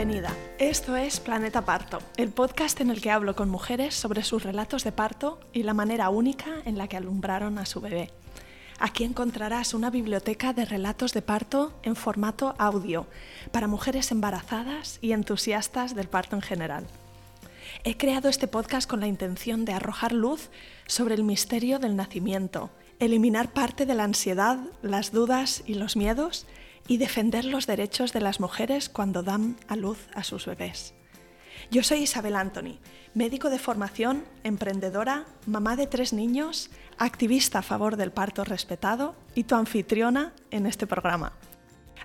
Bienvenida. 0.00 0.34
Esto 0.58 0.96
es 0.96 1.20
Planeta 1.20 1.66
Parto, 1.66 1.98
el 2.16 2.30
podcast 2.30 2.80
en 2.80 2.88
el 2.88 3.02
que 3.02 3.10
hablo 3.10 3.36
con 3.36 3.50
mujeres 3.50 3.94
sobre 3.94 4.22
sus 4.22 4.42
relatos 4.42 4.82
de 4.82 4.92
parto 4.92 5.38
y 5.52 5.62
la 5.62 5.74
manera 5.74 6.08
única 6.08 6.62
en 6.64 6.78
la 6.78 6.88
que 6.88 6.96
alumbraron 6.96 7.58
a 7.58 7.66
su 7.66 7.82
bebé. 7.82 8.10
Aquí 8.78 9.04
encontrarás 9.04 9.74
una 9.74 9.90
biblioteca 9.90 10.54
de 10.54 10.64
relatos 10.64 11.12
de 11.12 11.20
parto 11.20 11.78
en 11.82 11.96
formato 11.96 12.54
audio 12.56 13.08
para 13.52 13.66
mujeres 13.66 14.10
embarazadas 14.10 14.98
y 15.02 15.12
entusiastas 15.12 15.94
del 15.94 16.08
parto 16.08 16.34
en 16.34 16.40
general. 16.40 16.86
He 17.84 17.98
creado 17.98 18.30
este 18.30 18.48
podcast 18.48 18.88
con 18.88 19.00
la 19.00 19.06
intención 19.06 19.66
de 19.66 19.74
arrojar 19.74 20.12
luz 20.12 20.48
sobre 20.86 21.14
el 21.14 21.24
misterio 21.24 21.78
del 21.78 21.94
nacimiento, 21.94 22.70
eliminar 23.00 23.52
parte 23.52 23.84
de 23.84 23.94
la 23.94 24.04
ansiedad, 24.04 24.60
las 24.80 25.12
dudas 25.12 25.62
y 25.66 25.74
los 25.74 25.94
miedos 25.94 26.46
y 26.90 26.96
defender 26.96 27.44
los 27.44 27.68
derechos 27.68 28.12
de 28.12 28.20
las 28.20 28.40
mujeres 28.40 28.88
cuando 28.88 29.22
dan 29.22 29.54
a 29.68 29.76
luz 29.76 30.08
a 30.12 30.24
sus 30.24 30.46
bebés. 30.46 30.92
Yo 31.70 31.84
soy 31.84 31.98
Isabel 31.98 32.34
Anthony, 32.34 32.80
médico 33.14 33.48
de 33.48 33.60
formación, 33.60 34.24
emprendedora, 34.42 35.24
mamá 35.46 35.76
de 35.76 35.86
tres 35.86 36.12
niños, 36.12 36.68
activista 36.98 37.60
a 37.60 37.62
favor 37.62 37.96
del 37.96 38.10
parto 38.10 38.42
respetado 38.42 39.14
y 39.36 39.44
tu 39.44 39.54
anfitriona 39.54 40.32
en 40.50 40.66
este 40.66 40.88
programa. 40.88 41.32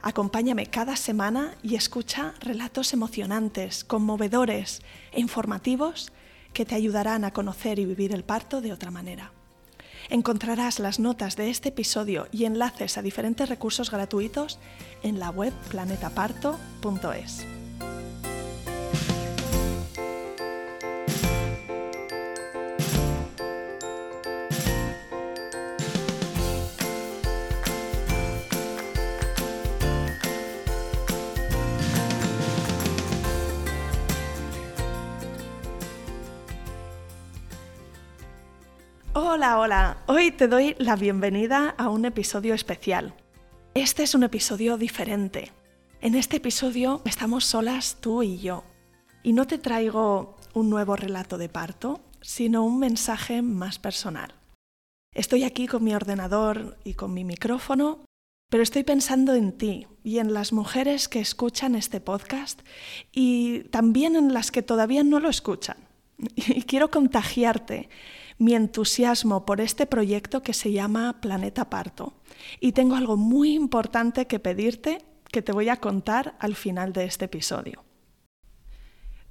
Acompáñame 0.03 0.67
cada 0.67 0.95
semana 0.97 1.55
y 1.63 1.73
escucha 1.73 2.35
relatos 2.39 2.93
emocionantes, 2.93 3.85
conmovedores 3.85 4.83
e 5.11 5.19
informativos 5.19 6.11
que 6.53 6.63
te 6.63 6.75
ayudarán 6.75 7.25
a 7.25 7.33
conocer 7.33 7.79
y 7.79 7.85
vivir 7.85 8.13
el 8.13 8.23
parto 8.23 8.61
de 8.61 8.71
otra 8.71 8.91
manera. 8.91 9.31
Encontrarás 10.09 10.79
las 10.79 10.99
notas 10.99 11.35
de 11.35 11.49
este 11.49 11.69
episodio 11.69 12.27
y 12.31 12.45
enlaces 12.45 12.97
a 12.97 13.01
diferentes 13.01 13.49
recursos 13.49 13.91
gratuitos 13.91 14.59
en 15.03 15.19
la 15.19 15.29
web 15.29 15.53
planetaparto.es. 15.69 17.54
Hola, 39.35 39.59
hola. 39.59 39.97
Hoy 40.05 40.31
te 40.31 40.47
doy 40.47 40.77
la 40.79 40.95
bienvenida 40.95 41.75
a 41.77 41.89
un 41.89 42.05
episodio 42.05 42.53
especial. 42.53 43.13
Este 43.73 44.03
es 44.03 44.15
un 44.15 44.23
episodio 44.23 44.77
diferente. 44.77 45.51
En 45.99 46.15
este 46.15 46.37
episodio 46.37 47.01
estamos 47.03 47.43
solas 47.43 47.97
tú 47.99 48.23
y 48.23 48.37
yo. 48.37 48.63
Y 49.23 49.33
no 49.33 49.45
te 49.45 49.57
traigo 49.57 50.37
un 50.53 50.69
nuevo 50.69 50.95
relato 50.95 51.37
de 51.37 51.49
parto, 51.49 51.99
sino 52.21 52.63
un 52.63 52.79
mensaje 52.79 53.41
más 53.41 53.77
personal. 53.77 54.33
Estoy 55.13 55.43
aquí 55.43 55.67
con 55.67 55.83
mi 55.83 55.93
ordenador 55.93 56.77
y 56.85 56.93
con 56.93 57.13
mi 57.13 57.25
micrófono, 57.25 58.05
pero 58.49 58.63
estoy 58.63 58.85
pensando 58.85 59.33
en 59.33 59.51
ti 59.51 59.85
y 60.01 60.19
en 60.19 60.33
las 60.33 60.53
mujeres 60.53 61.09
que 61.09 61.19
escuchan 61.19 61.75
este 61.75 61.99
podcast 61.99 62.61
y 63.11 63.65
también 63.65 64.15
en 64.15 64.33
las 64.33 64.49
que 64.49 64.61
todavía 64.61 65.03
no 65.03 65.19
lo 65.19 65.27
escuchan. 65.27 65.75
Y 66.37 66.61
quiero 66.61 66.89
contagiarte 66.89 67.89
mi 68.37 68.53
entusiasmo 68.53 69.45
por 69.45 69.61
este 69.61 69.85
proyecto 69.85 70.41
que 70.41 70.53
se 70.53 70.71
llama 70.71 71.19
Planeta 71.21 71.69
Parto. 71.69 72.13
Y 72.59 72.73
tengo 72.73 72.95
algo 72.95 73.17
muy 73.17 73.53
importante 73.53 74.27
que 74.27 74.39
pedirte 74.39 75.05
que 75.31 75.41
te 75.41 75.51
voy 75.51 75.69
a 75.69 75.77
contar 75.77 76.35
al 76.39 76.55
final 76.55 76.93
de 76.93 77.05
este 77.05 77.25
episodio. 77.25 77.83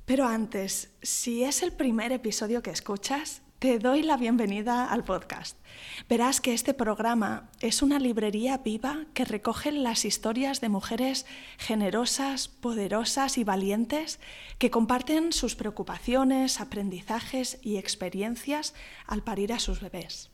Pero 0.04 0.26
antes, 0.26 0.90
si 1.02 1.44
es 1.44 1.62
el 1.62 1.72
primer 1.72 2.12
episodio 2.12 2.62
que 2.62 2.70
escuchas, 2.70 3.42
te 3.64 3.78
doy 3.78 4.02
la 4.02 4.18
bienvenida 4.18 4.84
al 4.84 5.04
podcast. 5.04 5.56
Verás 6.06 6.42
que 6.42 6.52
este 6.52 6.74
programa 6.74 7.48
es 7.60 7.80
una 7.80 7.98
librería 7.98 8.58
viva 8.58 9.06
que 9.14 9.24
recoge 9.24 9.72
las 9.72 10.04
historias 10.04 10.60
de 10.60 10.68
mujeres 10.68 11.24
generosas, 11.56 12.48
poderosas 12.48 13.38
y 13.38 13.44
valientes 13.44 14.20
que 14.58 14.70
comparten 14.70 15.32
sus 15.32 15.56
preocupaciones, 15.56 16.60
aprendizajes 16.60 17.58
y 17.62 17.78
experiencias 17.78 18.74
al 19.06 19.22
parir 19.22 19.50
a 19.50 19.58
sus 19.58 19.80
bebés. 19.80 20.30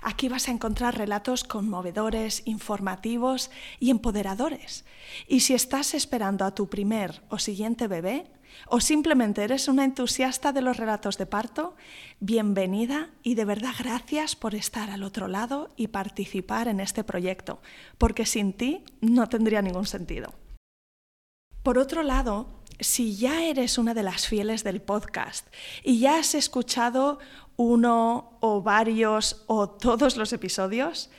Aquí 0.00 0.30
vas 0.30 0.48
a 0.48 0.52
encontrar 0.52 0.96
relatos 0.96 1.44
conmovedores, 1.44 2.40
informativos 2.46 3.50
y 3.80 3.90
empoderadores. 3.90 4.86
Y 5.28 5.40
si 5.40 5.52
estás 5.52 5.92
esperando 5.92 6.46
a 6.46 6.54
tu 6.54 6.70
primer 6.70 7.22
o 7.28 7.38
siguiente 7.38 7.86
bebé, 7.86 8.30
o 8.66 8.80
simplemente 8.80 9.42
eres 9.42 9.68
una 9.68 9.84
entusiasta 9.84 10.52
de 10.52 10.62
los 10.62 10.76
relatos 10.76 11.18
de 11.18 11.26
parto, 11.26 11.76
bienvenida 12.20 13.10
y 13.22 13.34
de 13.34 13.44
verdad 13.44 13.72
gracias 13.78 14.36
por 14.36 14.54
estar 14.54 14.90
al 14.90 15.02
otro 15.02 15.28
lado 15.28 15.70
y 15.76 15.88
participar 15.88 16.68
en 16.68 16.80
este 16.80 17.04
proyecto, 17.04 17.60
porque 17.98 18.26
sin 18.26 18.52
ti 18.52 18.84
no 19.00 19.28
tendría 19.28 19.62
ningún 19.62 19.86
sentido. 19.86 20.34
Por 21.62 21.78
otro 21.78 22.02
lado, 22.02 22.48
si 22.80 23.16
ya 23.16 23.44
eres 23.44 23.78
una 23.78 23.94
de 23.94 24.02
las 24.02 24.26
fieles 24.26 24.64
del 24.64 24.82
podcast 24.82 25.46
y 25.84 26.00
ya 26.00 26.18
has 26.18 26.34
escuchado 26.34 27.18
uno 27.56 28.38
o 28.40 28.62
varios 28.62 29.44
o 29.46 29.68
todos 29.68 30.16
los 30.16 30.32
episodios, 30.32 31.10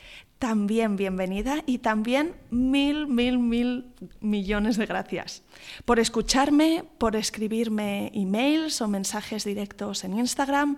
también 0.43 0.97
bienvenida 0.97 1.63
y 1.65 1.77
también 1.77 2.35
mil, 2.49 3.07
mil, 3.07 3.39
mil 3.39 3.93
millones 4.19 4.75
de 4.75 4.85
gracias 4.85 5.41
por 5.85 5.99
escucharme, 5.99 6.83
por 6.97 7.15
escribirme 7.15 8.11
emails 8.13 8.81
o 8.81 8.89
mensajes 8.89 9.45
directos 9.45 10.03
en 10.03 10.19
Instagram, 10.19 10.75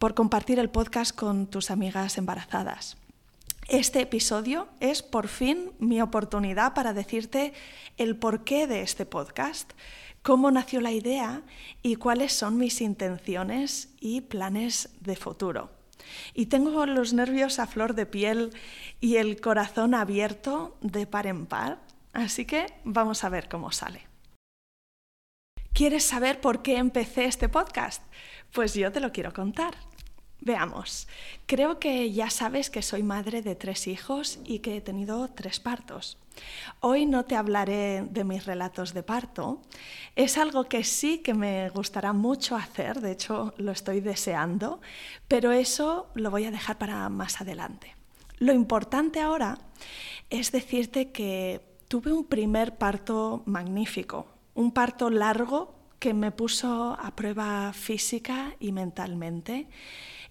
por 0.00 0.14
compartir 0.14 0.58
el 0.58 0.70
podcast 0.70 1.14
con 1.14 1.46
tus 1.46 1.70
amigas 1.70 2.18
embarazadas. 2.18 2.96
Este 3.68 4.00
episodio 4.00 4.66
es 4.80 5.04
por 5.04 5.28
fin 5.28 5.70
mi 5.78 6.00
oportunidad 6.00 6.74
para 6.74 6.92
decirte 6.92 7.52
el 7.98 8.16
porqué 8.16 8.66
de 8.66 8.82
este 8.82 9.06
podcast, 9.06 9.74
cómo 10.22 10.50
nació 10.50 10.80
la 10.80 10.90
idea 10.90 11.42
y 11.80 11.94
cuáles 11.94 12.32
son 12.32 12.58
mis 12.58 12.80
intenciones 12.80 13.88
y 14.00 14.22
planes 14.22 14.88
de 14.98 15.14
futuro. 15.14 15.75
Y 16.34 16.46
tengo 16.46 16.86
los 16.86 17.12
nervios 17.12 17.58
a 17.58 17.66
flor 17.66 17.94
de 17.94 18.06
piel 18.06 18.52
y 19.00 19.16
el 19.16 19.40
corazón 19.40 19.94
abierto 19.94 20.76
de 20.80 21.06
par 21.06 21.26
en 21.26 21.46
par, 21.46 21.80
así 22.12 22.44
que 22.44 22.66
vamos 22.84 23.24
a 23.24 23.28
ver 23.28 23.48
cómo 23.48 23.72
sale. 23.72 24.06
¿Quieres 25.72 26.04
saber 26.04 26.40
por 26.40 26.62
qué 26.62 26.78
empecé 26.78 27.26
este 27.26 27.48
podcast? 27.48 28.02
Pues 28.52 28.72
yo 28.74 28.90
te 28.92 29.00
lo 29.00 29.12
quiero 29.12 29.32
contar. 29.34 29.74
Veamos, 30.40 31.08
creo 31.46 31.78
que 31.78 32.12
ya 32.12 32.30
sabes 32.30 32.70
que 32.70 32.82
soy 32.82 33.02
madre 33.02 33.42
de 33.42 33.56
tres 33.56 33.86
hijos 33.86 34.38
y 34.44 34.60
que 34.60 34.76
he 34.76 34.80
tenido 34.80 35.28
tres 35.28 35.60
partos. 35.60 36.18
Hoy 36.80 37.06
no 37.06 37.24
te 37.24 37.36
hablaré 37.36 38.02
de 38.02 38.24
mis 38.24 38.46
relatos 38.46 38.94
de 38.94 39.02
parto, 39.02 39.62
es 40.14 40.38
algo 40.38 40.64
que 40.64 40.84
sí 40.84 41.18
que 41.18 41.34
me 41.34 41.68
gustará 41.70 42.12
mucho 42.12 42.56
hacer, 42.56 43.00
de 43.00 43.12
hecho 43.12 43.54
lo 43.56 43.72
estoy 43.72 44.00
deseando, 44.00 44.80
pero 45.28 45.52
eso 45.52 46.08
lo 46.14 46.30
voy 46.30 46.44
a 46.44 46.50
dejar 46.50 46.78
para 46.78 47.08
más 47.08 47.40
adelante. 47.40 47.94
Lo 48.38 48.52
importante 48.52 49.20
ahora 49.20 49.58
es 50.30 50.52
decirte 50.52 51.10
que 51.10 51.60
tuve 51.88 52.12
un 52.12 52.24
primer 52.24 52.76
parto 52.76 53.42
magnífico, 53.46 54.26
un 54.54 54.72
parto 54.72 55.10
largo 55.10 55.74
que 55.98 56.12
me 56.12 56.30
puso 56.30 56.96
a 57.00 57.16
prueba 57.16 57.72
física 57.72 58.54
y 58.60 58.72
mentalmente 58.72 59.68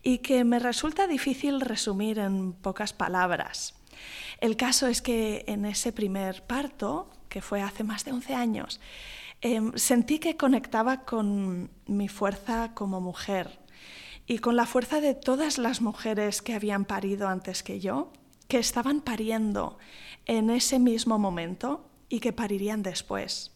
y 0.04 0.20
que 0.20 0.44
me 0.44 0.60
resulta 0.60 1.08
difícil 1.08 1.62
resumir 1.62 2.20
en 2.20 2.54
pocas 2.54 2.94
palabras. 2.94 3.74
El 4.40 4.58
caso 4.58 4.88
es 4.88 5.02
que 5.02 5.44
en 5.48 5.66
ese 5.66 5.92
primer 5.92 6.44
parto, 6.44 7.10
que 7.30 7.42
fue 7.42 7.62
hace 7.62 7.84
más 7.84 8.06
de 8.06 8.12
11 8.12 8.34
años, 8.34 8.80
em, 9.42 9.72
sentí 9.76 10.20
que 10.20 10.38
conectaba 10.38 11.04
con 11.06 11.70
mi 11.88 12.08
fuerza 12.08 12.74
como 12.74 13.02
mujer 13.02 13.60
y 14.28 14.40
con 14.40 14.56
la 14.56 14.66
fuerza 14.66 15.02
de 15.02 15.14
todas 15.14 15.58
las 15.58 15.82
mujeres 15.82 16.42
que 16.42 16.54
habían 16.54 16.86
parido 16.86 17.28
antes 17.28 17.64
que 17.64 17.80
yo, 17.80 18.12
que 18.48 18.60
estaban 18.60 19.02
pariendo 19.02 19.78
en 20.26 20.50
ese 20.50 20.80
mismo 20.80 21.20
momento 21.20 21.90
y 22.10 22.20
que 22.20 22.34
parirían 22.34 22.84
después. 22.84 23.52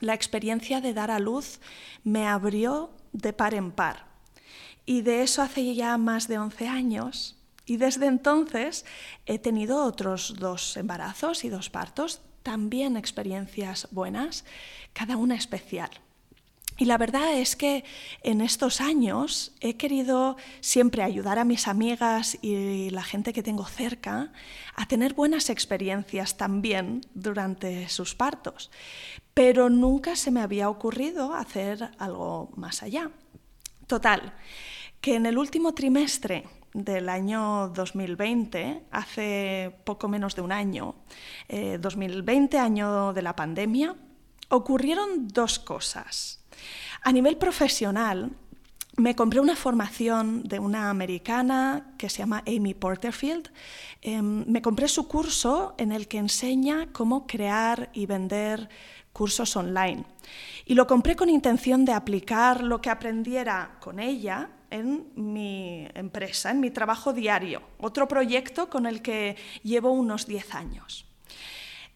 La 0.00 0.14
experiencia 0.14 0.80
de 0.80 0.94
dar 0.94 1.10
a 1.10 1.18
luz 1.18 1.60
me 2.02 2.26
abrió 2.26 2.90
de 3.12 3.32
par 3.32 3.54
en 3.54 3.70
par 3.70 4.12
y 4.84 5.02
de 5.02 5.22
eso 5.22 5.42
hace 5.42 5.74
ya 5.74 5.96
más 5.98 6.28
de 6.28 6.38
11 6.38 6.68
años. 6.68 7.36
Y 7.66 7.76
desde 7.76 8.06
entonces 8.06 8.84
he 9.26 9.38
tenido 9.38 9.84
otros 9.84 10.34
dos 10.38 10.76
embarazos 10.76 11.44
y 11.44 11.48
dos 11.48 11.70
partos, 11.70 12.20
también 12.42 12.96
experiencias 12.96 13.88
buenas, 13.90 14.44
cada 14.92 15.16
una 15.16 15.36
especial. 15.36 15.90
Y 16.78 16.86
la 16.86 16.98
verdad 16.98 17.34
es 17.34 17.54
que 17.54 17.84
en 18.22 18.40
estos 18.40 18.80
años 18.80 19.52
he 19.60 19.76
querido 19.76 20.36
siempre 20.60 21.02
ayudar 21.02 21.38
a 21.38 21.44
mis 21.44 21.68
amigas 21.68 22.38
y 22.40 22.90
la 22.90 23.02
gente 23.02 23.32
que 23.32 23.42
tengo 23.42 23.66
cerca 23.66 24.32
a 24.74 24.86
tener 24.86 25.14
buenas 25.14 25.50
experiencias 25.50 26.36
también 26.36 27.02
durante 27.14 27.88
sus 27.88 28.14
partos, 28.14 28.70
pero 29.34 29.68
nunca 29.68 30.16
se 30.16 30.30
me 30.30 30.40
había 30.40 30.70
ocurrido 30.70 31.34
hacer 31.34 31.90
algo 31.98 32.50
más 32.56 32.82
allá. 32.82 33.10
Total, 33.86 34.34
que 35.00 35.16
en 35.16 35.26
el 35.26 35.36
último 35.36 35.74
trimestre 35.74 36.46
del 36.74 37.08
año 37.08 37.68
2020, 37.68 38.84
hace 38.90 39.74
poco 39.84 40.08
menos 40.08 40.34
de 40.34 40.42
un 40.42 40.52
año, 40.52 40.94
2020, 41.48 42.56
eh, 42.56 42.60
año 42.60 43.12
de 43.12 43.22
la 43.22 43.36
pandemia, 43.36 43.94
ocurrieron 44.48 45.28
dos 45.28 45.58
cosas. 45.58 46.44
A 47.02 47.12
nivel 47.12 47.36
profesional, 47.36 48.30
me 48.96 49.16
compré 49.16 49.40
una 49.40 49.56
formación 49.56 50.42
de 50.42 50.58
una 50.58 50.90
americana 50.90 51.94
que 51.96 52.10
se 52.10 52.18
llama 52.18 52.44
Amy 52.46 52.74
Porterfield. 52.74 53.50
Em, 54.02 54.44
me 54.46 54.60
compré 54.60 54.86
su 54.88 55.08
curso 55.08 55.74
en 55.78 55.92
el 55.92 56.08
que 56.08 56.18
enseña 56.18 56.88
cómo 56.92 57.26
crear 57.26 57.88
y 57.94 58.04
vender 58.04 58.68
cursos 59.12 59.56
online. 59.56 60.04
Y 60.66 60.74
lo 60.74 60.86
compré 60.86 61.16
con 61.16 61.30
intención 61.30 61.84
de 61.84 61.92
aplicar 61.92 62.62
lo 62.62 62.80
que 62.80 62.90
aprendiera 62.90 63.76
con 63.80 63.98
ella 63.98 64.50
en 64.72 65.12
mi 65.14 65.86
empresa, 65.94 66.50
en 66.50 66.60
mi 66.60 66.70
trabajo 66.70 67.12
diario, 67.12 67.62
otro 67.78 68.08
proyecto 68.08 68.68
con 68.70 68.86
el 68.86 69.02
que 69.02 69.36
llevo 69.62 69.92
unos 69.92 70.26
10 70.26 70.54
años. 70.54 71.06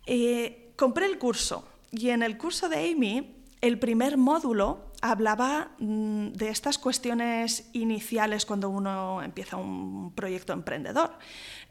Eh, 0.06 0.72
compré 0.76 1.06
el 1.06 1.18
curso 1.18 1.66
y 1.90 2.10
en 2.10 2.22
el 2.22 2.36
curso 2.36 2.68
de 2.68 2.90
Amy 2.90 3.34
el 3.60 3.78
primer 3.78 4.18
módulo 4.18 4.85
hablaba 5.02 5.70
mm, 5.78 6.28
de 6.32 6.48
estas 6.48 6.78
cuestiones 6.78 7.68
iniciales 7.72 8.46
cuando 8.46 8.68
uno 8.68 9.22
empieza 9.22 9.56
un 9.56 10.12
proyecto 10.14 10.52
emprendedor. 10.52 11.18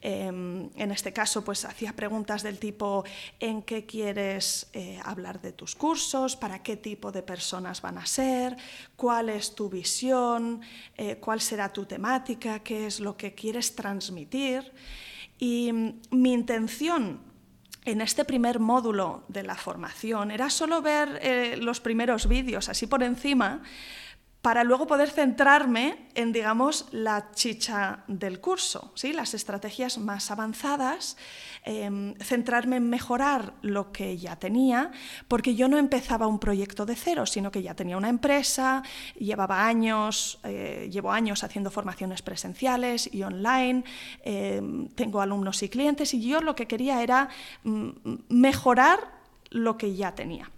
Em, 0.02 0.70
en 0.76 0.92
este 0.92 1.12
caso, 1.14 1.44
pues 1.44 1.66
hacía 1.66 1.94
preguntas 1.94 2.44
del 2.44 2.60
tipo 2.60 3.04
¿en 3.40 3.64
qué 3.64 3.86
quieres 3.86 4.70
eh, 4.74 5.00
hablar 5.04 5.42
de 5.42 5.52
tus 5.52 5.76
cursos? 5.76 6.36
¿Para 6.36 6.62
qué 6.62 6.78
tipo 6.78 7.12
de 7.12 7.24
personas 7.24 7.82
van 7.82 7.98
a 7.98 8.06
ser? 8.06 8.56
¿Cuál 8.96 9.30
es 9.30 9.56
tu 9.56 9.70
visión? 9.70 10.62
Eh, 10.98 11.18
¿Cuál 11.18 11.42
será 11.42 11.74
tu 11.74 11.86
temática? 11.86 12.60
¿Qué 12.60 12.86
es 12.86 13.00
lo 13.00 13.18
que 13.18 13.34
quieres 13.34 13.76
transmitir? 13.76 14.72
Y 15.40 15.72
mm, 15.72 16.00
mi 16.12 16.34
intención 16.34 17.35
en 17.86 18.02
este 18.02 18.26
primer 18.26 18.60
módulo 18.60 19.24
de 19.28 19.44
la 19.44 19.56
formación 19.56 20.32
era 20.32 20.50
solo 20.50 20.82
ver 20.82 21.20
eh, 21.22 21.58
los 21.58 21.80
primeros 21.80 22.28
vídeos 22.28 22.68
así 22.68 22.88
por 22.88 23.04
encima 23.04 23.62
para 24.46 24.64
luego 24.64 24.86
poder 24.86 25.10
centrarme 25.10 26.06
en, 26.14 26.32
digamos, 26.32 26.86
la 26.92 27.32
chicha 27.32 28.04
del 28.08 28.40
curso, 28.40 28.92
¿sí? 28.94 29.12
las 29.12 29.34
estrategias 29.34 29.98
más 29.98 30.30
avanzadas, 30.30 31.18
em, 31.64 32.14
centrarme 32.20 32.76
en 32.76 32.88
mejorar 32.88 33.56
lo 33.64 33.92
que 33.92 34.20
ya 34.20 34.36
tenía, 34.36 34.92
porque 35.28 35.56
yo 35.56 35.68
no 35.68 35.80
empezaba 35.80 36.28
un 36.28 36.38
proyecto 36.38 36.86
de 36.86 36.96
cero, 36.96 37.26
sino 37.26 37.50
que 37.50 37.64
ya 37.64 37.74
tenía 37.74 37.98
una 37.98 38.10
empresa, 38.10 38.84
llevaba 39.18 39.66
años, 39.66 40.40
eh, 40.44 40.90
llevo 40.92 41.12
años 41.12 41.44
haciendo 41.44 41.72
formaciones 41.72 42.22
presenciales 42.22 43.12
y 43.12 43.24
online, 43.24 43.84
em, 44.24 44.90
tengo 44.90 45.22
alumnos 45.22 45.64
y 45.64 45.70
clientes, 45.70 46.14
y 46.14 46.22
yo 46.22 46.40
lo 46.42 46.54
que 46.54 46.68
quería 46.68 47.02
era 47.02 47.30
mm, 47.64 47.90
mejorar 48.30 49.00
lo 49.50 49.76
que 49.76 49.96
ya 49.96 50.14
tenía. 50.14 50.52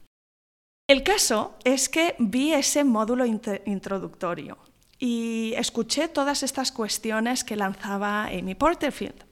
El 0.90 1.04
caso 1.04 1.54
es 1.66 1.90
que 1.90 2.16
vi 2.18 2.54
ese 2.54 2.86
módulo 2.86 3.26
introductorio 3.26 4.58
y 4.98 5.54
escuché 5.58 6.08
todas 6.08 6.44
estas 6.44 6.72
cuestiones 6.72 7.44
que 7.44 7.58
lanzaba 7.58 8.28
Amy 8.28 8.56
Porterfield. 8.56 9.26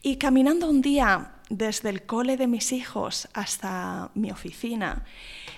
Y 0.00 0.16
caminando 0.16 0.70
un 0.70 0.80
día 0.80 1.34
desde 1.50 1.90
el 1.90 2.06
cole 2.06 2.38
de 2.38 2.46
mis 2.46 2.72
hijos 2.72 3.28
hasta 3.34 4.10
mi 4.14 4.30
oficina, 4.30 5.04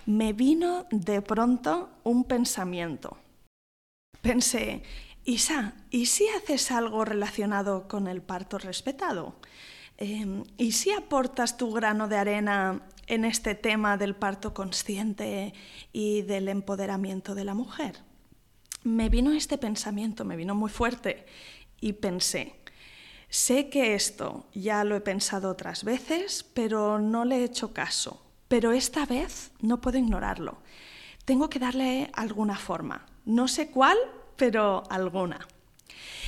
me 0.06 0.32
vino 0.32 0.86
de 0.90 1.22
pronto 1.22 1.88
un 2.02 2.24
pensamiento. 2.24 3.16
Pensé, 4.20 4.82
Isa, 5.24 5.74
¿y 5.90 6.06
si 6.06 6.26
haces 6.30 6.72
algo 6.72 7.04
relacionado 7.04 7.86
con 7.86 8.08
el 8.08 8.22
parto 8.22 8.58
respetado? 8.58 9.36
Em, 10.00 10.44
¿Y 10.56 10.72
si 10.72 10.92
aportas 10.92 11.56
tu 11.56 11.72
grano 11.72 12.06
de 12.06 12.16
arena 12.16 12.82
en 13.08 13.24
este 13.24 13.56
tema 13.56 13.96
del 13.96 14.14
parto 14.14 14.54
consciente 14.54 15.52
y 15.92 16.22
del 16.22 16.46
empoderamiento 16.46 17.34
de 17.34 17.44
la 17.44 17.54
mujer? 17.54 17.98
Me 18.84 19.08
vino 19.08 19.32
este 19.32 19.58
pensamiento, 19.58 20.24
me 20.24 20.36
vino 20.36 20.54
muy 20.54 20.70
fuerte 20.70 21.26
y 21.80 21.94
pensé, 21.94 22.54
sé 23.28 23.70
que 23.70 23.96
esto 23.96 24.46
ya 24.54 24.84
lo 24.84 24.94
he 24.94 25.00
pensado 25.00 25.50
otras 25.50 25.82
veces, 25.82 26.44
pero 26.54 27.00
no 27.00 27.24
le 27.24 27.38
he 27.38 27.44
hecho 27.44 27.72
caso, 27.72 28.22
pero 28.46 28.70
esta 28.70 29.04
vez 29.04 29.50
no 29.60 29.80
puedo 29.80 29.98
ignorarlo. 29.98 30.58
Tengo 31.24 31.50
que 31.50 31.58
darle 31.58 32.08
alguna 32.14 32.56
forma, 32.56 33.04
no 33.24 33.48
sé 33.48 33.72
cuál, 33.72 33.98
pero 34.36 34.84
alguna. 34.90 35.48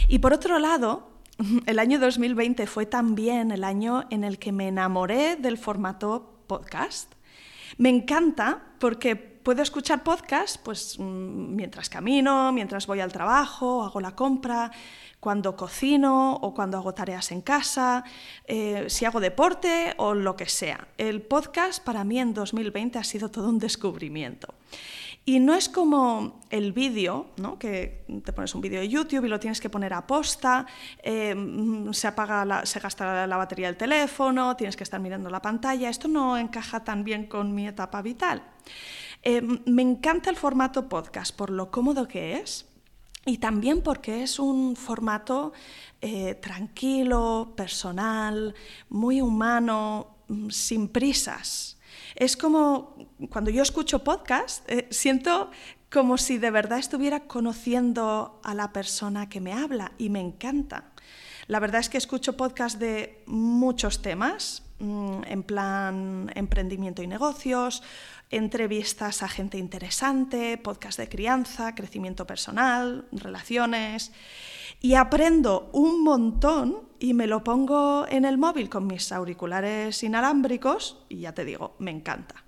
Y 0.09 0.19
por 0.19 0.33
otro 0.33 0.59
lado, 0.59 1.10
el 1.67 1.79
año 1.79 1.99
2020 1.99 2.67
fue 2.67 2.87
también 2.87 3.51
el 3.51 3.65
año 3.65 4.05
en 4.11 4.25
el 4.25 4.39
que 4.39 4.53
me 4.53 4.69
enamoré 4.69 5.37
del 5.37 5.59
formato 5.59 6.43
podcast. 6.47 7.15
Me 7.79 7.89
encanta 7.89 8.63
porque 8.79 9.17
puedo 9.17 9.63
escuchar 9.63 10.03
podcast 10.03 10.59
pues, 10.63 10.99
mm, 10.99 11.55
mientras 11.55 11.89
camino, 11.89 12.53
mientras 12.53 12.87
voy 12.87 13.01
al 13.01 13.13
trabajo, 13.13 13.85
hago 13.85 14.01
la 14.01 14.15
compra, 14.15 14.71
cuando 15.19 15.55
cocino 15.55 16.37
o 16.37 16.55
cuando 16.55 16.79
hago 16.79 16.95
tareas 16.95 17.31
en 17.31 17.43
casa, 17.43 18.05
eh, 18.47 18.87
si 18.89 19.05
hago 19.05 19.21
deporte 19.21 19.95
o 19.99 20.15
lo 20.15 20.35
que 20.35 20.49
sea. 20.49 20.89
El 20.97 21.21
podcast 21.21 21.85
para 21.85 22.05
mí 22.05 22.19
en 22.19 22.33
2020 22.33 22.99
ha 22.99 23.05
sido 23.05 23.31
todo 23.31 23.49
un 23.49 23.59
descubrimiento. 23.59 24.55
Y 25.31 25.39
no 25.39 25.55
es 25.55 25.69
como 25.69 26.41
el 26.51 26.73
vídeo, 26.73 27.29
¿no? 27.37 27.57
que 27.57 28.05
te 28.25 28.33
pones 28.33 28.53
un 28.57 28.61
vídeo 28.61 28.81
de 28.81 28.89
YouTube 28.89 29.27
y 29.27 29.29
lo 29.29 29.39
tienes 29.39 29.61
que 29.61 29.71
poner 29.71 29.93
a 29.93 30.05
posta, 30.05 30.67
eh, 31.05 31.37
se, 31.93 32.09
apaga 32.09 32.67
se 32.67 32.81
gasta 32.81 33.29
la 33.29 33.37
batería 33.37 33.69
del 33.69 33.77
teléfono, 33.77 34.57
tienes 34.57 34.75
que 34.75 34.83
estar 34.83 34.99
mirando 34.99 35.31
la 35.31 35.41
pantalla. 35.41 35.89
Esto 35.89 36.09
no 36.09 36.37
encaja 36.37 36.83
tan 36.83 37.05
bien 37.05 37.27
con 37.27 37.55
mi 37.55 37.69
etapa 37.69 38.03
vital. 38.03 38.43
Eh, 39.23 39.41
me 39.67 39.83
encanta 39.83 40.31
el 40.31 40.37
formato 40.37 40.89
podcast 40.89 41.33
por 41.37 41.51
lo 41.51 41.71
cómodo 41.71 42.09
que 42.09 42.33
es 42.39 42.67
y 43.25 43.39
también 43.39 43.83
porque 43.83 44.25
es 44.25 44.41
un 44.41 44.75
formato 44.75 45.53
eh, 46.01 46.35
tranquilo, 46.35 47.53
personal, 47.57 48.53
muy 48.89 49.21
humano, 49.21 50.17
mm, 50.27 50.51
sin 50.51 50.89
prisas. 50.89 51.79
Es 52.15 52.37
como 52.37 52.97
cuando 53.31 53.51
yo 53.51 53.63
escucho 53.63 54.05
podcast, 54.05 54.69
eh, 54.71 54.87
siento 54.91 55.51
como 55.91 56.19
si 56.19 56.39
de 56.39 56.51
verdad 56.51 56.79
estuviera 56.79 57.21
conociendo 57.21 58.41
a 58.45 58.55
la 58.55 58.73
persona 58.73 59.29
que 59.29 59.41
me 59.41 59.53
habla 59.53 59.93
y 59.99 60.09
me 60.09 60.21
encanta. 60.21 60.93
La 61.47 61.59
verdad 61.59 61.81
es 61.81 61.89
que 61.89 61.99
escucho 61.99 62.37
podcast 62.37 62.79
de 62.79 63.25
muchos 63.27 64.03
temas, 64.03 64.63
mm, 64.79 65.23
en 65.27 65.43
plan 65.43 66.31
emprendimiento 66.37 67.03
y 67.03 67.09
negocios, 67.09 67.83
entrevistas 68.31 69.23
a 69.23 69.29
gente 69.29 69.59
interesante, 69.59 70.57
podcast 70.57 70.99
de 70.99 71.09
crianza, 71.09 71.75
crecimiento 71.75 72.27
personal, 72.27 73.07
relaciones 73.13 74.13
y 74.81 74.95
aprendo 74.95 75.69
un 75.73 76.03
montón 76.03 76.89
y 76.99 77.13
me 77.13 77.27
lo 77.27 77.43
pongo 77.43 78.07
en 78.09 78.25
el 78.25 78.39
móvil 78.39 78.69
con 78.69 78.87
mis 78.87 79.11
auriculares 79.13 80.03
inalámbricos 80.03 80.99
y 81.09 81.21
ya 81.21 81.35
te 81.35 81.45
digo, 81.45 81.75
me 81.79 81.91
encanta. 81.91 82.45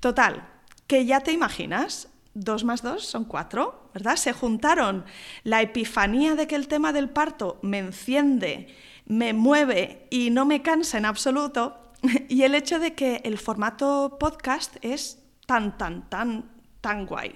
Total, 0.00 0.48
que 0.86 1.04
ya 1.04 1.20
te 1.20 1.32
imaginas, 1.32 2.08
dos 2.34 2.64
más 2.64 2.82
dos 2.82 3.04
son 3.04 3.24
cuatro, 3.24 3.90
¿verdad? 3.92 4.16
Se 4.16 4.32
juntaron 4.32 5.04
la 5.42 5.60
epifanía 5.60 6.36
de 6.36 6.46
que 6.46 6.54
el 6.54 6.68
tema 6.68 6.92
del 6.92 7.10
parto 7.10 7.58
me 7.62 7.78
enciende, 7.78 8.74
me 9.06 9.32
mueve 9.32 10.06
y 10.10 10.30
no 10.30 10.44
me 10.44 10.62
cansa 10.62 10.98
en 10.98 11.06
absoluto, 11.06 11.87
y 12.28 12.42
el 12.42 12.54
hecho 12.54 12.78
de 12.78 12.94
que 12.94 13.20
el 13.24 13.38
formato 13.38 14.16
podcast 14.18 14.76
es 14.82 15.18
tan, 15.46 15.76
tan, 15.78 16.08
tan, 16.08 16.50
tan 16.80 17.06
guay. 17.06 17.34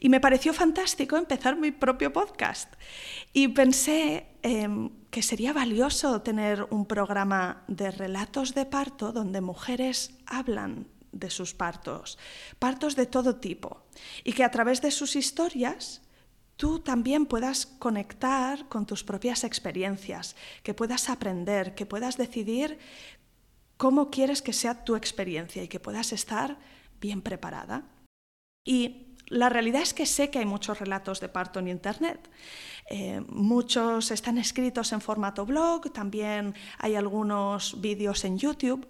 Y 0.00 0.08
me 0.08 0.20
pareció 0.20 0.52
fantástico 0.52 1.16
empezar 1.16 1.56
mi 1.56 1.70
propio 1.70 2.12
podcast. 2.12 2.72
Y 3.32 3.48
pensé 3.48 4.26
em, 4.42 4.90
que 5.10 5.22
sería 5.22 5.52
valioso 5.52 6.22
tener 6.22 6.66
un 6.70 6.86
programa 6.86 7.62
de 7.68 7.92
relatos 7.92 8.52
de 8.54 8.66
parto 8.66 9.12
donde 9.12 9.40
mujeres 9.40 10.10
hablan 10.26 10.88
de 11.12 11.30
sus 11.30 11.54
partos, 11.54 12.18
partos 12.58 12.96
de 12.96 13.06
todo 13.06 13.36
tipo, 13.36 13.84
y 14.24 14.32
que 14.32 14.42
a 14.42 14.50
través 14.50 14.80
de 14.82 14.90
sus 14.90 15.14
historias 15.14 16.02
tú 16.56 16.78
también 16.80 17.26
puedas 17.26 17.66
conectar 17.66 18.68
con 18.68 18.86
tus 18.86 19.04
propias 19.04 19.44
experiencias, 19.44 20.36
que 20.62 20.74
puedas 20.74 21.10
aprender, 21.10 21.74
que 21.74 21.86
puedas 21.86 22.16
decidir 22.16 22.78
cómo 23.82 24.10
quieres 24.10 24.42
que 24.42 24.52
sea 24.52 24.84
tu 24.84 24.94
experiencia 24.94 25.60
y 25.60 25.66
que 25.66 25.80
puedas 25.80 26.12
estar 26.12 26.56
bien 27.00 27.20
preparada. 27.20 27.82
Y 28.64 29.16
la 29.26 29.48
realidad 29.48 29.82
es 29.82 29.92
que 29.92 30.06
sé 30.06 30.30
que 30.30 30.38
hay 30.38 30.46
muchos 30.46 30.78
relatos 30.78 31.18
de 31.18 31.28
parto 31.28 31.58
en 31.58 31.66
Internet. 31.66 32.30
Eh, 32.88 33.20
muchos 33.28 34.12
están 34.12 34.38
escritos 34.38 34.92
en 34.92 35.00
formato 35.00 35.44
blog, 35.44 35.92
también 35.92 36.54
hay 36.78 36.94
algunos 36.94 37.80
vídeos 37.80 38.24
en 38.24 38.38
YouTube. 38.38 38.86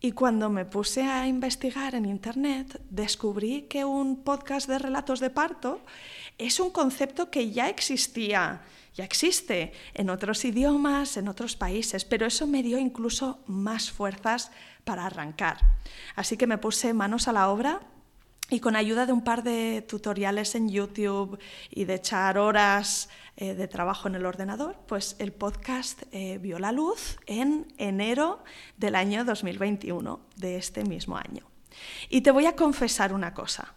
Y 0.00 0.12
cuando 0.12 0.48
me 0.48 0.64
puse 0.64 1.02
a 1.02 1.26
investigar 1.26 1.96
en 1.96 2.06
Internet, 2.06 2.80
descubrí 2.88 3.62
que 3.62 3.84
un 3.84 4.22
podcast 4.22 4.68
de 4.68 4.78
relatos 4.78 5.18
de 5.18 5.30
parto 5.30 5.80
es 6.38 6.60
un 6.60 6.70
concepto 6.70 7.30
que 7.30 7.50
ya 7.50 7.68
existía, 7.68 8.62
ya 8.94 9.04
existe 9.04 9.72
en 9.94 10.08
otros 10.08 10.44
idiomas, 10.44 11.16
en 11.16 11.26
otros 11.26 11.56
países, 11.56 12.04
pero 12.04 12.26
eso 12.26 12.46
me 12.46 12.62
dio 12.62 12.78
incluso 12.78 13.40
más 13.46 13.90
fuerzas 13.90 14.52
para 14.84 15.04
arrancar. 15.04 15.58
Así 16.14 16.36
que 16.36 16.46
me 16.46 16.58
puse 16.58 16.94
manos 16.94 17.26
a 17.26 17.32
la 17.32 17.48
obra 17.48 17.80
y 18.50 18.60
con 18.60 18.76
ayuda 18.76 19.06
de 19.06 19.12
un 19.12 19.22
par 19.22 19.42
de 19.42 19.84
tutoriales 19.86 20.54
en 20.54 20.70
YouTube 20.70 21.38
y 21.70 21.84
de 21.84 21.94
echar 21.94 22.38
horas 22.38 23.10
eh, 23.36 23.54
de 23.54 23.68
trabajo 23.68 24.08
en 24.08 24.14
el 24.14 24.24
ordenador, 24.24 24.76
pues 24.86 25.16
el 25.18 25.32
podcast 25.32 26.02
eh, 26.12 26.38
vio 26.38 26.58
la 26.58 26.72
luz 26.72 27.18
en 27.26 27.66
enero 27.76 28.42
del 28.78 28.94
año 28.94 29.24
2021, 29.24 30.20
de 30.36 30.56
este 30.56 30.84
mismo 30.84 31.16
año. 31.16 31.44
Y 32.08 32.22
te 32.22 32.30
voy 32.30 32.46
a 32.46 32.56
confesar 32.56 33.12
una 33.12 33.34
cosa. 33.34 33.74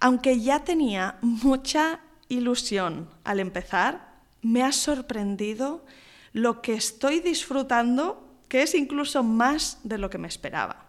Aunque 0.00 0.40
ya 0.40 0.64
tenía 0.64 1.18
mucha 1.20 2.00
ilusión 2.28 3.08
al 3.22 3.38
empezar, 3.38 4.12
me 4.42 4.64
ha 4.64 4.72
sorprendido 4.72 5.84
lo 6.32 6.60
que 6.60 6.74
estoy 6.74 7.20
disfrutando, 7.20 8.28
que 8.48 8.62
es 8.62 8.74
incluso 8.74 9.22
más 9.22 9.78
de 9.84 9.98
lo 9.98 10.10
que 10.10 10.18
me 10.18 10.26
esperaba 10.26 10.81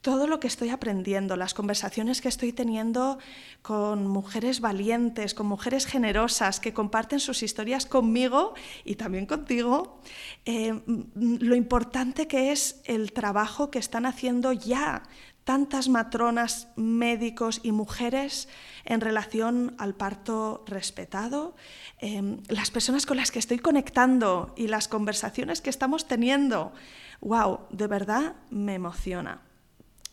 todo 0.00 0.26
lo 0.26 0.40
que 0.40 0.46
estoy 0.46 0.70
aprendiendo, 0.70 1.36
las 1.36 1.52
conversaciones 1.52 2.20
que 2.20 2.28
estoy 2.28 2.52
teniendo 2.52 3.18
con 3.60 4.06
mujeres 4.06 4.60
valientes, 4.60 5.34
con 5.34 5.46
mujeres 5.46 5.84
generosas 5.84 6.58
que 6.58 6.72
comparten 6.72 7.20
sus 7.20 7.42
historias 7.42 7.84
conmigo 7.84 8.54
y 8.84 8.94
también 8.94 9.26
contigo, 9.26 10.00
eh, 10.46 10.80
lo 11.14 11.54
importante 11.54 12.26
que 12.26 12.50
es 12.50 12.80
el 12.84 13.12
trabajo 13.12 13.70
que 13.70 13.78
están 13.78 14.06
haciendo 14.06 14.52
ya 14.52 15.02
tantas 15.44 15.88
matronas, 15.88 16.68
médicos 16.76 17.60
y 17.62 17.72
mujeres 17.72 18.48
en 18.84 19.00
relación 19.00 19.74
al 19.78 19.94
parto 19.94 20.64
respetado, 20.66 21.56
eh, 21.98 22.38
las 22.48 22.70
personas 22.70 23.04
con 23.04 23.16
las 23.16 23.30
que 23.30 23.38
estoy 23.38 23.58
conectando 23.58 24.54
y 24.56 24.68
las 24.68 24.88
conversaciones 24.88 25.60
que 25.60 25.70
estamos 25.70 26.06
teniendo. 26.06 26.72
¡Wow! 27.20 27.66
De 27.70 27.86
verdad 27.86 28.36
me 28.50 28.74
emociona. 28.74 29.49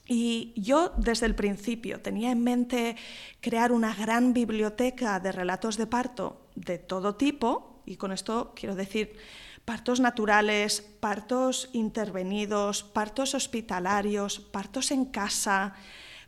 Y 0.07 0.53
yo 0.55 0.93
desde 0.97 1.25
el 1.25 1.35
principio 1.35 1.99
tenía 1.99 2.31
en 2.31 2.43
mente 2.43 2.95
crear 3.41 3.71
una 3.71 3.93
gran 3.93 4.33
biblioteca 4.33 5.19
de 5.19 5.33
relatos 5.33 5.77
de 5.77 5.87
parto 5.87 6.47
de 6.55 6.77
todo 6.77 7.15
tipo, 7.15 7.81
y 7.85 7.97
con 7.97 8.11
esto 8.11 8.53
quiero 8.55 8.75
decir 8.75 9.17
partos 9.65 9.99
naturales, 9.99 10.81
partos 10.81 11.69
intervenidos, 11.73 12.83
partos 12.83 13.35
hospitalarios, 13.35 14.39
partos 14.39 14.91
en 14.91 15.05
casa, 15.05 15.75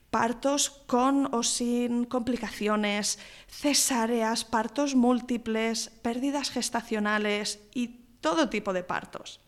partos 0.10 0.70
con 0.88 1.34
o 1.34 1.44
sin 1.44 2.04
complicaciones, 2.04 3.18
cesáreas, 3.48 4.44
partos 4.44 4.96
múltiples, 4.96 5.90
pérdidas 6.02 6.50
gestacionales 6.50 7.60
y 7.74 8.00
todo 8.20 8.50
tipo 8.50 8.74
de 8.74 8.84
partos. 8.84 9.40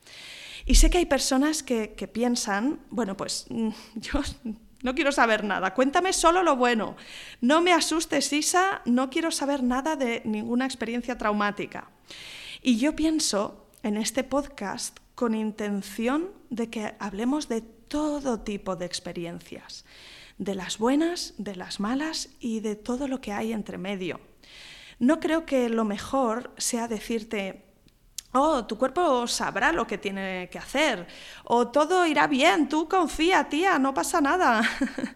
Y 0.66 0.76
sé 0.76 0.90
que 0.90 1.00
hay 1.00 1.06
personas 1.06 1.64
que, 1.64 1.88
piensan, 2.12 2.80
bueno, 2.90 3.18
pues 3.18 3.46
mm, 3.50 3.70
yo 3.96 4.22
no 4.84 4.96
quiero 4.96 5.12
saber 5.12 5.44
nada, 5.44 5.74
cuéntame 5.74 6.14
solo 6.14 6.44
lo 6.44 6.56
bueno, 6.56 6.96
no 7.40 7.62
me 7.62 7.74
asustes, 7.74 8.34
Isa, 8.34 8.82
no 8.86 9.10
quiero 9.10 9.32
saber 9.32 9.64
nada 9.64 9.96
de 9.96 10.22
ninguna 10.26 10.66
experiencia 10.66 11.18
traumática. 11.18 11.90
Y 12.62 12.78
yo 12.78 12.96
pienso 12.96 13.68
en 13.84 13.98
este 13.98 14.24
podcast 14.24 14.98
con 15.16 15.36
intención 15.36 16.30
de 16.50 16.70
que 16.70 16.96
hablemos 17.00 17.48
de 17.48 17.62
todo 17.62 18.40
tipo 18.40 18.76
de 18.76 18.86
experiencias, 18.86 19.86
de 20.38 20.56
las 20.56 20.78
buenas, 20.78 21.34
de 21.38 21.56
las 21.56 21.80
malas 21.80 22.30
y 22.40 22.62
de 22.62 22.76
todo 22.76 23.08
lo 23.08 23.22
que 23.22 23.34
hay 23.34 23.54
entre 23.54 23.78
medio. 23.78 24.20
No 24.98 25.20
creo 25.20 25.46
que 25.46 25.70
lo 25.70 25.84
mejor 25.84 26.52
sea 26.58 26.88
decirte, 26.88 27.66
Oh, 28.34 28.66
tu 28.66 28.78
cuerpo 28.78 29.28
sabrá 29.28 29.74
lo 29.74 29.86
que 29.86 29.98
tiene 29.98 30.48
que 30.50 30.58
hacer. 30.58 31.06
O 31.44 31.68
todo 31.68 32.06
irá 32.06 32.28
bien, 32.28 32.70
tú 32.70 32.88
confía, 32.88 33.50
tía, 33.50 33.78
no 33.78 33.94
pasa 33.94 34.22
nada. 34.22 34.62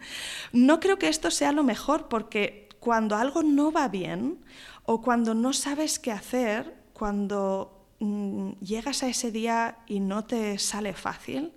no 0.51 0.81
creo 0.81 0.99
que 0.99 1.07
esto 1.07 1.31
sea 1.31 1.53
lo 1.53 1.63
mejor 1.63 2.09
porque 2.09 2.67
cuando 2.81 3.15
algo 3.15 3.41
no 3.41 3.71
va 3.71 3.87
bien 3.87 4.43
o 4.83 5.01
cuando 5.01 5.33
no 5.33 5.53
sabes 5.53 5.97
qué 5.97 6.11
hacer, 6.11 6.75
cuando 6.91 7.87
mm, 7.99 8.51
llegas 8.59 9.01
a 9.01 9.07
ese 9.07 9.31
día 9.31 9.77
y 9.87 10.01
no 10.01 10.25
te 10.25 10.59
sale 10.59 10.93
fácil, 10.93 11.53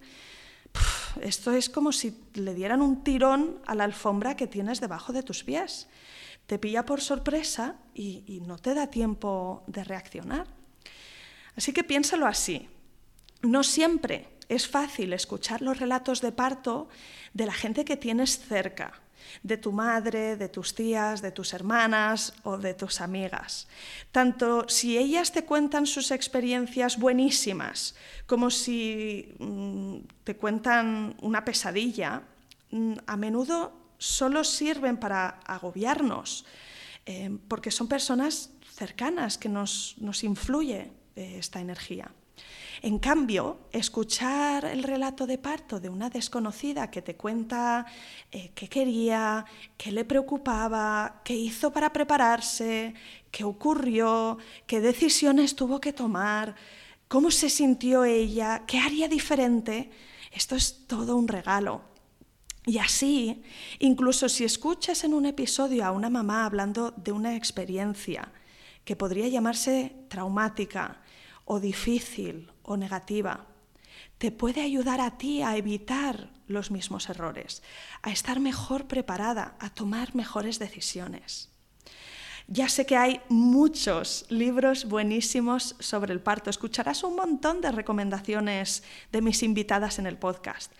esto 1.20 1.50
es 1.50 1.68
como 1.68 1.90
si 1.90 2.16
le 2.34 2.54
dieran 2.54 2.82
un 2.82 3.02
tirón 3.02 3.58
a 3.66 3.74
la 3.74 3.82
alfombra 3.82 4.36
que 4.36 4.46
tienes 4.46 4.80
debajo 4.80 5.12
de 5.12 5.24
tus 5.24 5.42
pies. 5.42 5.88
Te 6.46 6.60
pilla 6.60 6.86
por 6.86 7.00
sorpresa 7.00 7.76
y 7.94 8.42
no 8.46 8.58
te 8.58 8.74
da 8.74 8.86
tiempo 8.86 9.64
de 9.66 9.82
reaccionar. 9.82 10.57
Así 11.58 11.72
que 11.72 11.82
piénsalo 11.82 12.26
así. 12.26 12.68
No 13.42 13.64
siempre 13.64 14.28
es 14.48 14.68
fácil 14.68 15.12
escuchar 15.12 15.60
los 15.60 15.80
relatos 15.80 16.20
de 16.20 16.30
parto 16.30 16.88
de 17.34 17.46
la 17.46 17.52
gente 17.52 17.84
que 17.84 17.96
tienes 17.96 18.38
cerca, 18.38 19.02
de 19.42 19.56
tu 19.56 19.72
madre, 19.72 20.36
de 20.36 20.48
tus 20.48 20.76
tías, 20.76 21.20
de 21.20 21.32
tus 21.32 21.52
hermanas 21.52 22.32
o 22.44 22.58
de 22.58 22.74
tus 22.74 23.00
amigas. 23.00 23.66
Tanto 24.12 24.68
si 24.68 24.96
ellas 24.96 25.32
te 25.32 25.44
cuentan 25.44 25.86
sus 25.86 26.12
experiencias 26.12 26.96
buenísimas 26.96 27.96
como 28.28 28.50
si 28.50 29.34
mm, 29.40 29.96
te 30.22 30.36
cuentan 30.36 31.16
una 31.22 31.44
pesadilla, 31.44 32.22
mm, 32.70 32.92
a 33.04 33.16
menudo 33.16 33.72
solo 33.98 34.44
sirven 34.44 34.96
para 34.96 35.40
agobiarnos, 35.44 36.46
eh, 37.04 37.36
porque 37.48 37.72
son 37.72 37.88
personas 37.88 38.50
cercanas 38.76 39.36
que 39.38 39.48
nos, 39.48 39.96
nos 39.98 40.22
influyen 40.22 40.97
esta 41.18 41.60
energía. 41.60 42.10
En 42.80 42.98
cambio, 42.98 43.58
escuchar 43.72 44.64
el 44.64 44.84
relato 44.84 45.26
de 45.26 45.38
parto 45.38 45.80
de 45.80 45.88
una 45.88 46.10
desconocida 46.10 46.90
que 46.90 47.02
te 47.02 47.16
cuenta 47.16 47.86
eh, 48.30 48.52
qué 48.54 48.68
quería, 48.68 49.44
qué 49.76 49.90
le 49.90 50.04
preocupaba, 50.04 51.20
qué 51.24 51.34
hizo 51.34 51.72
para 51.72 51.92
prepararse, 51.92 52.94
qué 53.32 53.42
ocurrió, 53.42 54.38
qué 54.66 54.80
decisiones 54.80 55.56
tuvo 55.56 55.80
que 55.80 55.92
tomar, 55.92 56.54
cómo 57.08 57.32
se 57.32 57.50
sintió 57.50 58.04
ella, 58.04 58.62
qué 58.66 58.78
haría 58.78 59.08
diferente, 59.08 59.90
esto 60.30 60.54
es 60.54 60.86
todo 60.86 61.16
un 61.16 61.26
regalo. 61.26 61.82
Y 62.64 62.78
así, 62.78 63.42
incluso 63.78 64.28
si 64.28 64.44
escuchas 64.44 65.02
en 65.02 65.14
un 65.14 65.26
episodio 65.26 65.84
a 65.84 65.90
una 65.90 66.10
mamá 66.10 66.44
hablando 66.44 66.92
de 66.92 67.12
una 67.12 67.34
experiencia 67.34 68.30
que 68.84 68.94
podría 68.94 69.26
llamarse 69.26 69.96
traumática, 70.08 71.00
o 71.48 71.60
difícil 71.60 72.52
o 72.62 72.76
negativa, 72.76 73.48
te 74.20 74.30
puede 74.30 74.60
ayudar 74.60 75.00
a 75.00 75.16
ti 75.16 75.40
a 75.40 75.56
evitar 75.56 76.28
los 76.46 76.70
mismos 76.70 77.08
errores, 77.08 77.62
a 78.02 78.12
estar 78.12 78.38
mejor 78.38 78.86
preparada, 78.86 79.56
a 79.58 79.70
tomar 79.70 80.14
mejores 80.14 80.58
decisiones. 80.58 81.48
Ya 82.48 82.68
sé 82.68 82.86
que 82.86 82.96
hay 82.96 83.20
muchos 83.28 84.26
libros 84.28 84.86
buenísimos 84.86 85.76
sobre 85.80 86.12
el 86.12 86.20
parto. 86.20 86.48
Escucharás 86.48 87.04
un 87.04 87.16
montón 87.16 87.60
de 87.60 87.72
recomendaciones 87.72 88.82
de 89.12 89.20
mis 89.20 89.42
invitadas 89.42 89.98
en 89.98 90.06
el 90.06 90.16
podcast. 90.16 90.72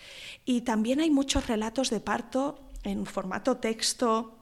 Y 0.46 0.62
también 0.62 1.00
hay 1.00 1.10
muchos 1.10 1.46
relatos 1.46 1.90
de 1.90 2.00
parto 2.00 2.70
en 2.84 3.04
formato 3.04 3.58
texto, 3.58 4.38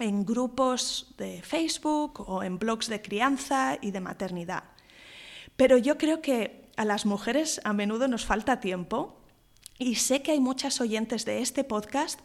en 0.00 0.24
grupos 0.24 1.14
de 1.16 1.42
Facebook 1.42 2.28
o 2.28 2.42
en 2.42 2.58
blogs 2.58 2.88
de 2.88 3.02
crianza 3.02 3.78
y 3.80 3.92
de 3.92 4.00
maternidad. 4.00 4.73
Pero 5.56 5.78
yo 5.78 5.98
creo 5.98 6.20
que 6.20 6.64
a 6.76 6.84
las 6.84 7.06
mujeres 7.06 7.60
a 7.64 7.72
menudo 7.72 8.08
nos 8.08 8.24
falta 8.24 8.60
tiempo 8.60 9.20
y 9.78 9.96
sé 9.96 10.22
que 10.22 10.32
hay 10.32 10.40
muchas 10.40 10.80
oyentes 10.80 11.24
de 11.24 11.40
este 11.40 11.64
podcast 11.64 12.20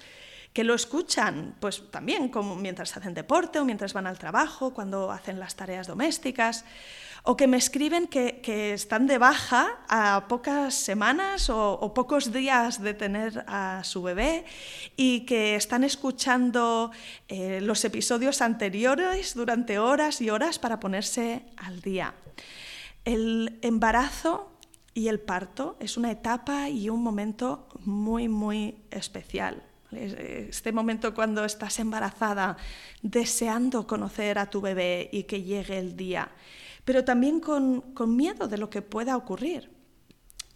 que 0.53 0.63
lo 0.63 0.73
escuchan, 0.73 1.55
pues 1.59 1.83
también 1.91 2.29
como 2.29 2.55
mientras 2.55 2.95
hacen 2.97 3.13
deporte 3.13 3.59
o 3.59 3.65
mientras 3.65 3.93
van 3.93 4.07
al 4.07 4.17
trabajo, 4.17 4.73
cuando 4.73 5.11
hacen 5.11 5.39
las 5.39 5.55
tareas 5.55 5.85
domésticas, 5.85 6.65
o 7.23 7.37
que 7.37 7.47
me 7.47 7.57
escriben 7.57 8.07
que, 8.07 8.73
están 8.73 9.05
de 9.05 9.17
baja 9.17 9.79
a 9.87 10.27
pocas 10.27 10.73
semanas 10.73 11.49
o, 11.49 11.93
pocos 11.93 12.31
días 12.31 12.81
de 12.81 12.93
tener 12.93 13.43
a 13.47 13.83
su 13.83 14.01
bebé 14.01 14.45
y 14.95 15.25
que 15.25 15.55
están 15.55 15.83
escuchando 15.83 16.91
eh, 17.27 17.59
los 17.61 17.83
episodios 17.85 18.41
anteriores 18.41 19.35
durante 19.35 19.77
horas 19.77 20.21
y 20.21 20.29
horas 20.29 20.57
para 20.57 20.79
ponerse 20.79 21.43
al 21.57 21.81
día. 21.81 22.15
El 23.09 23.57
embarazo 23.63 24.51
y 24.93 25.07
el 25.07 25.19
parto 25.19 25.77
es 25.79 25.97
una 25.97 26.11
etapa 26.11 26.69
y 26.69 26.91
un 26.91 27.01
momento 27.01 27.67
muy, 27.83 28.27
muy 28.27 28.83
especial. 28.91 29.63
este 29.91 30.71
momento 30.71 31.15
cuando 31.15 31.43
estás 31.43 31.79
embarazada, 31.79 32.55
deseando 33.01 33.87
conocer 33.87 34.37
a 34.37 34.51
tu 34.51 34.61
bebé 34.61 35.09
y 35.11 35.23
que 35.23 35.41
llegue 35.41 35.79
el 35.79 35.95
día, 35.95 36.29
pero 36.85 37.03
también 37.03 37.39
con, 37.39 37.81
con 37.95 38.15
miedo 38.15 38.47
de 38.47 38.59
lo 38.59 38.69
que 38.69 38.83
pueda 38.83 39.17
ocurrir. 39.17 39.71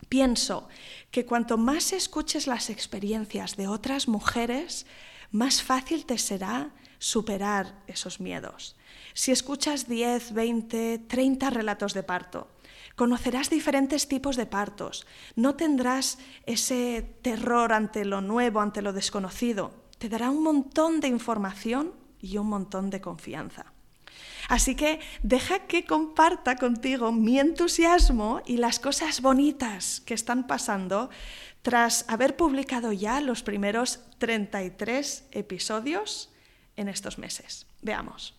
Pienso 0.08 0.68
que 1.10 1.26
cuanto 1.26 1.58
más 1.58 1.92
escuches 1.92 2.46
las 2.46 2.70
experiencias 2.70 3.56
de 3.56 3.68
otras 3.68 4.08
mujeres, 4.08 4.86
más 5.32 5.64
fácil 5.64 6.06
te 6.06 6.20
será 6.20 6.70
superar 7.00 7.82
esos 7.88 8.20
miedos. 8.20 8.76
Si 9.14 9.32
escuchas 9.32 9.88
10, 9.88 10.34
20, 10.34 11.00
30 11.08 11.50
relatos 11.50 11.94
de 11.94 12.04
parto, 12.04 12.48
conocerás 12.96 13.50
diferentes 13.50 14.08
tipos 14.08 14.36
de 14.36 14.46
partos, 14.46 15.06
no 15.36 15.56
tendrás 15.56 16.18
ese 16.46 17.02
terror 17.22 17.74
ante 17.74 18.06
lo 18.06 18.22
nuevo, 18.22 18.60
ante 18.62 18.82
lo 18.82 18.94
desconocido, 18.94 19.74
te 19.98 20.10
dará 20.10 20.30
un 20.30 20.44
montón 20.44 21.00
de 21.00 21.08
información 21.08 21.94
y 22.22 22.38
un 22.38 22.48
montón 22.48 22.90
de 22.90 23.02
confianza. 23.02 23.74
Así 24.50 24.76
que 24.76 25.00
deja 25.22 25.60
que 25.68 25.86
comparta 25.86 26.58
contigo 26.58 27.12
mi 27.12 27.40
entusiasmo 27.40 28.42
y 28.46 28.58
las 28.58 28.80
cosas 28.80 29.22
bonitas 29.22 30.02
que 30.02 30.14
están 30.14 30.48
pasando 30.48 31.10
tras 31.62 32.06
haber 32.10 32.36
publicado 32.36 32.92
ya 32.92 33.22
los 33.22 33.42
primeros 33.42 34.02
33 34.18 35.26
episodios 35.32 36.30
en 36.76 36.90
estos 36.90 37.18
meses. 37.18 37.66
Veamos. 37.82 38.36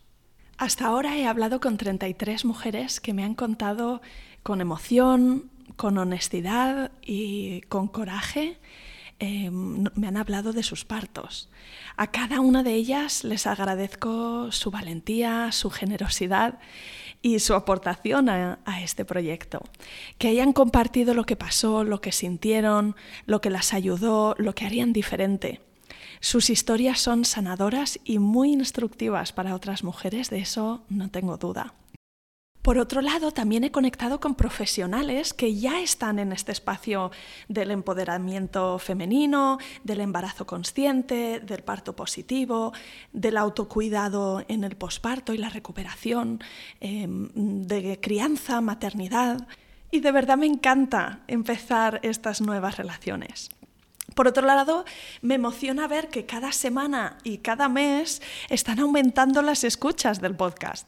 Hasta 0.56 0.86
ahora 0.86 1.16
he 1.16 1.26
hablado 1.26 1.60
con 1.60 1.76
33 1.76 2.44
mujeres 2.44 3.00
que 3.00 3.12
me 3.12 3.24
han 3.24 3.34
contado 3.34 4.00
con 4.42 4.60
emoción, 4.60 5.50
con 5.76 5.98
honestidad 5.98 6.92
y 7.02 7.62
con 7.62 7.88
coraje 7.88 8.58
em, 9.18 9.84
me 9.94 10.06
han 10.06 10.16
hablado 10.16 10.52
de 10.52 10.62
sus 10.62 10.84
partos. 10.84 11.50
A 11.96 12.08
cada 12.08 12.40
una 12.40 12.62
de 12.62 12.74
ellas 12.74 13.24
les 13.24 13.46
agradezco 13.46 14.52
su 14.52 14.70
valentía, 14.70 15.50
su 15.50 15.70
generosidad 15.70 16.58
y 17.22 17.38
su 17.38 17.54
aportación 17.54 18.28
a, 18.28 18.58
este 18.82 19.04
proyecto. 19.04 19.62
Que 20.18 20.28
hayan 20.28 20.52
compartido 20.52 21.14
lo 21.14 21.24
que 21.24 21.36
pasó, 21.36 21.82
lo 21.82 22.00
que 22.00 22.12
sintieron, 22.12 22.96
lo 23.24 23.40
que 23.40 23.50
las 23.50 23.72
ayudó, 23.72 24.34
lo 24.38 24.54
que 24.54 24.66
harían 24.66 24.92
diferente. 24.92 25.60
Sus 26.24 26.48
historias 26.48 27.00
son 27.00 27.26
sanadoras 27.26 28.00
y 28.02 28.18
muy 28.18 28.54
instructivas 28.54 29.34
para 29.34 29.54
otras 29.54 29.84
mujeres, 29.84 30.30
de 30.30 30.38
eso 30.38 30.82
no 30.88 31.10
tengo 31.10 31.36
duda. 31.36 31.74
Por 32.62 32.78
otro 32.78 33.02
lado, 33.02 33.30
también 33.30 33.62
he 33.62 33.70
conectado 33.70 34.20
con 34.20 34.34
profesionales 34.34 35.34
que 35.34 35.54
ya 35.54 35.82
están 35.82 36.18
en 36.18 36.32
este 36.32 36.50
espacio 36.50 37.10
del 37.48 37.70
empoderamiento 37.70 38.78
femenino, 38.78 39.58
del 39.82 40.00
embarazo 40.00 40.46
consciente, 40.46 41.40
del 41.40 41.62
parto 41.62 41.94
positivo, 41.94 42.72
del 43.12 43.36
autocuidado 43.36 44.46
en 44.48 44.64
el 44.64 44.76
posparto 44.76 45.34
y 45.34 45.36
la 45.36 45.50
recuperación, 45.50 46.42
em, 46.80 47.28
de 47.34 48.00
crianza, 48.00 48.62
maternidad. 48.62 49.46
Y 49.90 50.00
de 50.00 50.10
verdad 50.10 50.38
me 50.38 50.46
encanta 50.46 51.20
empezar 51.28 52.00
estas 52.02 52.40
nuevas 52.40 52.78
relaciones. 52.78 53.50
Por 54.14 54.28
otro 54.28 54.46
lado, 54.46 54.84
me 55.22 55.34
emociona 55.34 55.88
ver 55.88 56.08
que 56.08 56.26
cada 56.26 56.52
semana 56.52 57.18
y 57.24 57.38
cada 57.38 57.68
mes 57.68 58.22
están 58.48 58.78
aumentando 58.78 59.42
las 59.42 59.64
escuchas 59.64 60.20
del 60.20 60.36
podcast, 60.36 60.86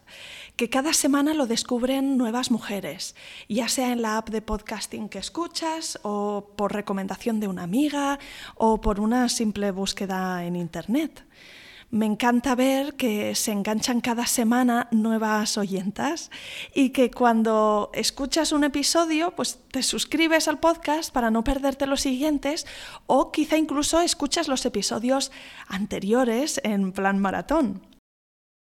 que 0.55 0.71
cada 0.71 0.93
semana 0.93 1.35
lo 1.35 1.47
descubren 1.47 2.19
nuevas 2.19 2.51
mujeres, 2.51 3.17
ya 3.49 3.69
sea 3.69 3.93
en 3.93 4.03
la 4.03 4.19
app 4.19 4.29
de 4.29 4.43
podcasting 4.43 5.09
que 5.09 5.19
escuchas 5.19 5.99
o 6.03 6.53
por 6.57 6.73
recomendación 6.73 7.41
de 7.41 7.49
una 7.49 7.65
amiga 7.65 8.19
o 8.55 8.81
por 8.81 9.01
una 9.01 9.29
simple 9.29 9.71
búsqueda 9.71 10.45
en 10.45 10.55
Internet. 10.55 11.25
Me 11.91 12.05
encanta 12.05 12.57
ver 12.57 12.95
que 12.95 13.35
se 13.37 13.53
enganchan 13.53 14.01
cada 14.01 14.27
semana 14.27 14.89
nuevas 14.91 15.57
oyentas 15.57 16.31
y 16.75 16.91
que 16.91 17.13
cuando 17.13 17.91
escuchas 17.95 18.51
un 18.51 18.65
episodio, 18.65 19.35
pues 19.37 19.61
te 19.71 19.85
suscribes 19.85 20.49
al 20.49 20.59
podcast 20.59 21.13
para 21.13 21.31
no 21.31 21.45
perderte 21.45 21.87
los 21.87 22.01
siguientes 22.01 22.67
o 23.07 23.31
quizá 23.31 23.57
incluso 23.57 24.01
escuchas 24.01 24.49
los 24.49 24.67
episodios 24.67 25.31
anteriores 25.69 26.61
en 26.65 26.93
plan 26.93 27.21
maratón. 27.21 27.96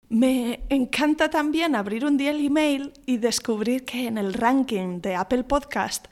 Me 0.08 0.62
encanta 0.70 1.32
también 1.32 1.76
abrir 1.76 2.06
un 2.06 2.16
día 2.16 2.30
el 2.30 2.46
email 2.46 2.94
y 3.08 3.18
descubrir 3.18 3.86
que 3.86 4.06
en 4.06 4.20
el 4.20 4.36
ranking 4.36 5.02
de 5.02 5.16
Apple 5.16 5.44
Podcast 5.46 6.06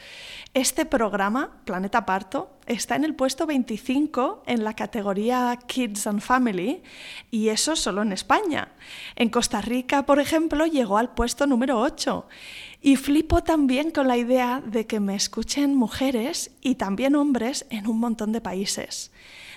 este 0.56 0.88
programa, 0.88 1.62
Planeta 1.64 2.04
Parto, 2.04 2.58
está 2.66 2.96
en 2.96 3.04
el 3.04 3.14
puesto 3.14 3.46
25 3.46 4.44
en 4.48 4.64
la 4.64 4.76
categoría 4.76 5.60
Kids 5.68 6.08
and 6.08 6.22
Family 6.22 6.82
y 7.30 7.50
eso 7.50 7.76
solo 7.76 8.02
en 8.02 8.14
España. 8.14 8.72
En 9.16 9.30
Costa 9.30 9.62
Rica, 9.62 10.08
por 10.08 10.20
ejemplo, 10.20 10.66
llegó 10.66 10.98
al 10.98 11.14
puesto 11.14 11.46
número 11.46 11.80
8. 11.80 12.28
Y 12.82 12.96
flipo 12.96 13.44
también 13.44 13.92
con 13.92 14.08
la 14.08 14.18
idea 14.18 14.62
de 14.66 14.88
que 14.88 15.00
me 15.00 15.16
escuchen 15.16 15.76
mujeres 15.76 16.50
y 16.62 16.76
también 16.76 17.16
hombres 17.16 17.68
en 17.70 17.88
un 17.88 18.00
montón 18.00 18.32
de 18.32 18.42
países 18.42 19.12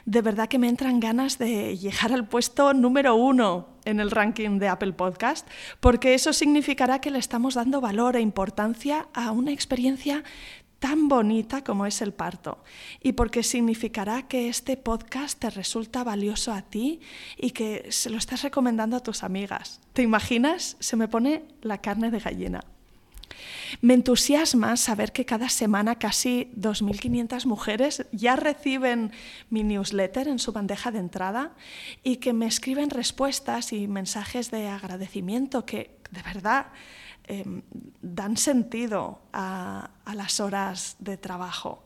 de 0.07 0.23
verdad 0.23 0.49
que 0.49 0.59
me 0.59 0.69
entran 0.69 1.01
ganas 1.01 1.37
de 1.37 1.77
llegar 1.77 2.13
al 2.13 2.27
puesto 2.27 2.73
número 2.73 3.17
uno 3.17 3.69
en 3.85 4.01
el 4.01 4.11
ranking 4.11 4.59
de 4.59 4.69
Apple 4.69 4.93
Podcast, 4.93 5.47
porque 5.81 6.15
eso 6.15 6.33
significará 6.33 7.01
que 7.01 7.11
le 7.11 7.19
estamos 7.19 7.55
dando 7.55 7.81
valor 7.81 8.17
e 8.17 8.21
importancia 8.21 9.09
a 9.13 9.33
una 9.33 9.53
experiencia 9.53 10.23
tan 10.79 11.09
bonita 11.09 11.65
como 11.65 11.87
es 11.87 12.03
el 12.03 12.13
parto 12.13 12.63
y 13.03 13.13
porque 13.13 13.43
significará 13.43 14.29
que 14.29 14.49
este 14.49 14.77
podcast 14.77 15.39
te 15.39 15.51
resulta 15.51 16.05
valioso 16.05 16.53
a 16.53 16.63
ti 16.63 17.01
y 17.37 17.51
que 17.51 17.87
se 17.91 18.11
lo 18.11 18.19
estás 18.19 18.43
recomendando 18.43 18.97
a 18.97 19.03
tus 19.03 19.25
amigas. 19.25 19.81
¿Te 19.93 20.03
imaginas? 20.03 20.77
Se 20.81 20.97
me 20.97 21.09
pone 21.09 21.45
la 21.63 21.79
carne 21.79 22.11
de 22.11 22.21
gallina. 22.21 22.65
Me 23.81 23.95
entusiasma 23.95 24.77
saber 24.77 25.13
que 25.13 25.25
cada 25.25 25.49
semana 25.49 25.97
casi 25.97 26.51
2.500 26.57 27.47
mujeres 27.47 28.07
ya 28.13 28.37
reciben 28.37 29.13
mi 29.51 29.63
newsletter 29.63 30.29
en 30.29 30.39
su 30.39 30.53
bandeja 30.53 30.91
de 30.91 30.99
entrada 30.99 31.55
y 32.03 32.17
que 32.17 32.33
me 32.33 32.47
escriben 32.47 32.91
respuestas 32.91 33.73
y 33.73 33.89
mensajes 33.89 34.51
de 34.51 34.69
agradecimiento 34.69 35.65
que 35.65 35.99
de 36.11 36.23
verdad 36.23 36.67
em, 37.25 37.63
dan 38.01 38.37
sentido 38.37 39.21
a 39.33 39.91
las 40.15 40.41
horas 40.41 40.97
de 40.99 41.17
trabajo. 41.17 41.85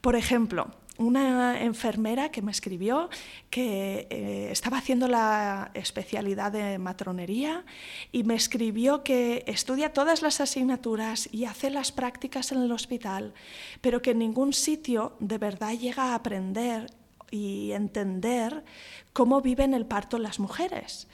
Por 0.00 0.16
ejemplo, 0.16 0.70
una 1.00 1.62
enfermera 1.62 2.30
que 2.30 2.42
me 2.42 2.52
escribió 2.52 3.08
que 3.48 4.06
eh, 4.10 4.48
estaba 4.50 4.78
haciendo 4.78 5.08
la 5.08 5.70
especialidad 5.74 6.52
de 6.52 6.78
matronería 6.78 7.64
y 8.12 8.22
me 8.24 8.34
escribió 8.34 9.02
que 9.02 9.42
estudia 9.46 9.92
todas 9.92 10.20
las 10.20 10.40
asignaturas 10.40 11.28
y 11.32 11.46
hace 11.46 11.70
las 11.70 11.90
prácticas 11.90 12.52
en 12.52 12.62
el 12.62 12.70
hospital, 12.70 13.32
pero 13.80 14.02
que 14.02 14.10
en 14.10 14.18
ningún 14.18 14.52
sitio 14.52 15.16
de 15.20 15.38
verdad 15.38 15.72
llega 15.72 16.12
a 16.12 16.14
aprender 16.14 16.86
y 17.30 17.72
entender 17.72 18.64
cómo 19.12 19.40
viven 19.40 19.74
el 19.74 19.86
parto 19.86 20.18
las 20.18 20.38
mujeres 20.38 21.08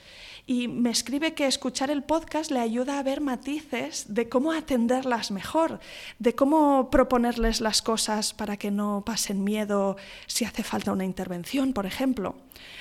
y 0.47 0.69
me 0.69 0.89
escribe 0.89 1.33
que 1.33 1.45
escuchar 1.45 1.91
el 1.91 2.03
podcast 2.03 2.51
le 2.51 2.61
ayuda 2.61 2.97
a 2.97 3.03
ver 3.03 3.19
matices 3.19 4.05
de 4.07 4.29
cómo 4.29 4.53
atenderlas 4.53 5.29
mejor, 5.29 5.81
de 6.19 6.35
cómo 6.35 6.89
proponerles 6.89 7.59
las 7.59 7.81
cosas 7.81 8.33
para 8.33 8.55
que 8.55 8.71
no 8.71 9.03
pasen 9.05 9.43
miedo 9.43 9.97
si 10.25 10.45
hace 10.45 10.63
falta 10.63 10.93
una 10.93 11.03
intervención, 11.03 11.73
por 11.73 11.85
ejemplo. 11.85 12.35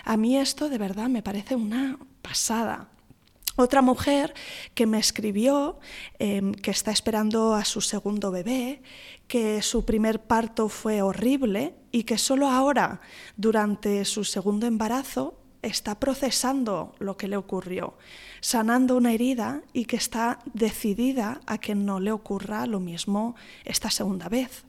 A 0.05 0.17
mí 0.17 0.39
esto 0.39 0.69
de 0.69 0.79
verdad 0.79 1.09
me 1.09 1.25
parece 1.25 1.57
una 1.57 1.99
pasada. 2.23 2.89
Otra 3.57 3.81
mujer 3.81 4.35
que 4.75 4.87
me 4.87 4.99
escribió 4.99 5.79
em, 6.19 6.53
que 6.53 6.71
está 6.71 6.91
esperando 6.91 7.55
a 7.55 7.65
su 7.65 7.81
segundo 7.81 8.31
bebé, 8.31 8.83
que 9.29 9.63
su 9.63 9.87
primer 9.87 10.21
parto 10.21 10.69
fue 10.69 11.01
horrible 11.01 11.75
y 11.91 12.05
que 12.05 12.19
solo 12.19 12.49
ahora, 12.49 13.01
durante 13.39 14.05
su 14.05 14.25
segundo 14.25 14.67
embarazo, 14.67 15.41
está 15.63 15.99
procesando 15.99 16.95
lo 16.99 17.17
que 17.17 17.29
le 17.29 17.39
ocurrió, 17.39 17.95
sanando 18.41 18.95
una 18.95 19.15
herida 19.15 19.63
y 19.73 19.87
que 19.87 19.97
está 19.97 20.39
decidida 20.53 21.41
a 21.47 21.57
que 21.57 21.75
no 21.75 21.99
le 21.99 22.13
ocurra 22.13 22.67
lo 22.67 22.79
mismo 22.79 23.37
esta 23.65 23.91
segunda 23.91 24.29
vez. 24.29 24.66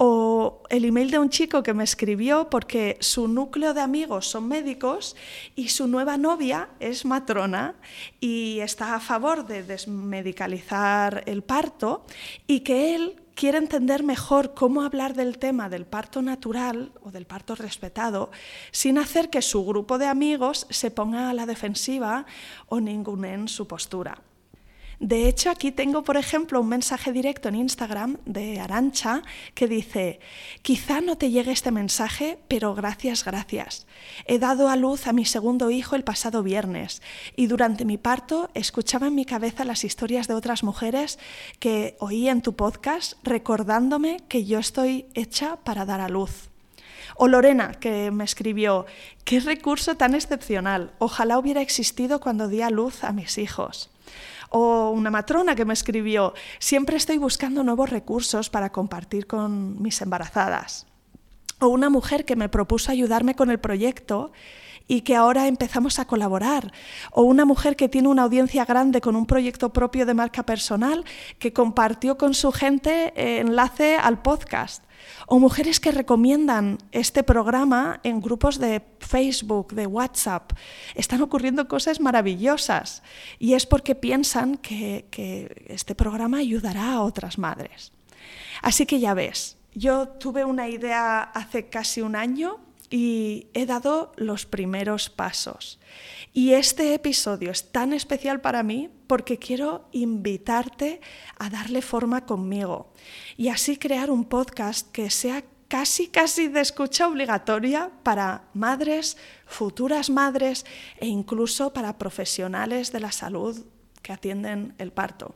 O 0.00 0.62
el 0.70 0.84
email 0.84 1.10
de 1.10 1.18
un 1.18 1.28
chico 1.28 1.64
que 1.64 1.74
me 1.74 1.82
escribió 1.82 2.48
porque 2.50 2.96
su 3.00 3.26
núcleo 3.26 3.74
de 3.74 3.80
amigos 3.80 4.28
son 4.28 4.46
médicos 4.46 5.16
y 5.56 5.70
su 5.70 5.88
nueva 5.88 6.16
novia 6.16 6.68
es 6.78 7.04
matrona 7.04 7.74
y 8.20 8.60
está 8.60 8.94
a 8.94 9.00
favor 9.00 9.44
de 9.46 9.64
desmedicalizar 9.64 11.24
el 11.26 11.42
parto 11.42 12.06
y 12.46 12.60
que 12.60 12.94
él 12.94 13.16
quiere 13.34 13.58
entender 13.58 14.04
mejor 14.04 14.54
cómo 14.54 14.82
hablar 14.82 15.14
del 15.14 15.38
tema 15.38 15.68
del 15.68 15.84
parto 15.84 16.22
natural 16.22 16.92
o 17.02 17.10
del 17.10 17.26
parto 17.26 17.56
respetado 17.56 18.30
sin 18.70 18.98
hacer 18.98 19.30
que 19.30 19.42
su 19.42 19.64
grupo 19.64 19.98
de 19.98 20.06
amigos 20.06 20.66
se 20.70 20.92
ponga 20.92 21.28
a 21.28 21.34
la 21.34 21.46
defensiva 21.46 22.24
o 22.68 22.80
ningunen 22.80 23.48
su 23.48 23.66
postura. 23.66 24.27
De 25.00 25.28
hecho, 25.28 25.50
aquí 25.50 25.70
tengo, 25.70 26.02
por 26.02 26.16
ejemplo, 26.16 26.60
un 26.60 26.68
mensaje 26.68 27.12
directo 27.12 27.48
en 27.48 27.54
Instagram 27.54 28.16
de 28.24 28.58
Arancha 28.58 29.22
que 29.54 29.68
dice, 29.68 30.18
quizá 30.62 31.00
no 31.00 31.16
te 31.16 31.30
llegue 31.30 31.52
este 31.52 31.70
mensaje, 31.70 32.40
pero 32.48 32.74
gracias, 32.74 33.24
gracias. 33.24 33.86
He 34.26 34.40
dado 34.40 34.68
a 34.68 34.74
luz 34.74 35.06
a 35.06 35.12
mi 35.12 35.24
segundo 35.24 35.70
hijo 35.70 35.94
el 35.94 36.02
pasado 36.02 36.42
viernes 36.42 37.00
y 37.36 37.46
durante 37.46 37.84
mi 37.84 37.96
parto 37.96 38.50
escuchaba 38.54 39.06
en 39.06 39.14
mi 39.14 39.24
cabeza 39.24 39.64
las 39.64 39.84
historias 39.84 40.26
de 40.26 40.34
otras 40.34 40.64
mujeres 40.64 41.20
que 41.60 41.96
oí 42.00 42.28
en 42.28 42.42
tu 42.42 42.56
podcast 42.56 43.14
recordándome 43.22 44.16
que 44.28 44.46
yo 44.46 44.58
estoy 44.58 45.06
hecha 45.14 45.56
para 45.62 45.84
dar 45.84 46.00
a 46.00 46.08
luz. 46.08 46.50
O 47.14 47.28
Lorena, 47.28 47.72
que 47.74 48.10
me 48.10 48.24
escribió, 48.24 48.86
qué 49.24 49.38
recurso 49.38 49.96
tan 49.96 50.16
excepcional, 50.16 50.92
ojalá 50.98 51.38
hubiera 51.38 51.62
existido 51.62 52.20
cuando 52.20 52.48
di 52.48 52.62
a 52.62 52.70
luz 52.70 53.04
a 53.04 53.12
mis 53.12 53.38
hijos. 53.38 53.90
O 54.50 54.90
una 54.90 55.10
matrona 55.10 55.54
que 55.54 55.64
me 55.64 55.74
escribió, 55.74 56.34
siempre 56.58 56.96
estoy 56.96 57.18
buscando 57.18 57.62
nuevos 57.62 57.90
recursos 57.90 58.50
para 58.50 58.70
compartir 58.70 59.26
con 59.26 59.80
mis 59.82 60.00
embarazadas. 60.00 60.86
O 61.60 61.68
una 61.68 61.90
mujer 61.90 62.24
que 62.24 62.36
me 62.36 62.48
propuso 62.48 62.90
ayudarme 62.90 63.34
con 63.34 63.50
el 63.50 63.58
proyecto 63.58 64.32
y 64.86 65.02
que 65.02 65.14
ahora 65.14 65.46
empezamos 65.46 65.98
a 65.98 66.06
colaborar. 66.06 66.72
O 67.12 67.22
una 67.22 67.44
mujer 67.44 67.76
que 67.76 67.88
tiene 67.88 68.08
una 68.08 68.22
audiencia 68.22 68.64
grande 68.64 69.00
con 69.00 69.16
un 69.16 69.26
proyecto 69.26 69.72
propio 69.72 70.06
de 70.06 70.14
marca 70.14 70.44
personal 70.44 71.04
que 71.38 71.52
compartió 71.52 72.16
con 72.16 72.34
su 72.34 72.50
gente 72.52 73.12
eh, 73.14 73.40
enlace 73.40 73.96
al 73.96 74.22
podcast 74.22 74.87
o 75.26 75.38
mujeres 75.38 75.80
que 75.80 75.90
recomiendan 75.90 76.78
este 76.92 77.22
programa 77.22 78.00
en 78.02 78.20
grupos 78.20 78.58
de 78.58 78.82
Facebook, 79.00 79.72
de 79.74 79.86
WhatsApp. 79.86 80.52
Están 80.94 81.22
ocurriendo 81.22 81.68
cosas 81.68 82.00
maravillosas 82.00 83.02
y 83.38 83.54
es 83.54 83.66
porque 83.66 83.94
piensan 83.94 84.56
que, 84.56 85.06
que 85.10 85.66
este 85.68 85.94
programa 85.94 86.38
ayudará 86.38 86.92
a 86.92 87.02
otras 87.02 87.38
madres. 87.38 87.92
Así 88.62 88.86
que 88.86 89.00
ya 89.00 89.14
ves, 89.14 89.56
yo 89.74 90.08
tuve 90.08 90.44
una 90.44 90.68
idea 90.68 91.22
hace 91.22 91.68
casi 91.68 92.02
un 92.02 92.16
año 92.16 92.67
y 92.90 93.48
he 93.54 93.66
dado 93.66 94.12
los 94.16 94.46
primeros 94.46 95.10
pasos. 95.10 95.78
Y 96.32 96.52
este 96.52 96.94
episodio 96.94 97.50
es 97.50 97.72
tan 97.72 97.92
especial 97.92 98.40
para 98.40 98.62
mí 98.62 98.90
porque 99.06 99.38
quiero 99.38 99.88
invitarte 99.92 101.00
a 101.38 101.50
darle 101.50 101.82
forma 101.82 102.26
conmigo 102.26 102.92
y 103.36 103.48
así 103.48 103.76
crear 103.76 104.10
un 104.10 104.24
podcast 104.24 104.90
que 104.92 105.10
sea 105.10 105.44
casi, 105.68 106.08
casi 106.08 106.48
de 106.48 106.60
escucha 106.60 107.08
obligatoria 107.08 107.90
para 108.02 108.44
madres, 108.54 109.16
futuras 109.46 110.10
madres 110.10 110.64
e 110.98 111.06
incluso 111.06 111.72
para 111.72 111.98
profesionales 111.98 112.92
de 112.92 113.00
la 113.00 113.12
salud 113.12 113.66
que 114.02 114.12
atienden 114.12 114.74
el 114.78 114.92
parto. 114.92 115.34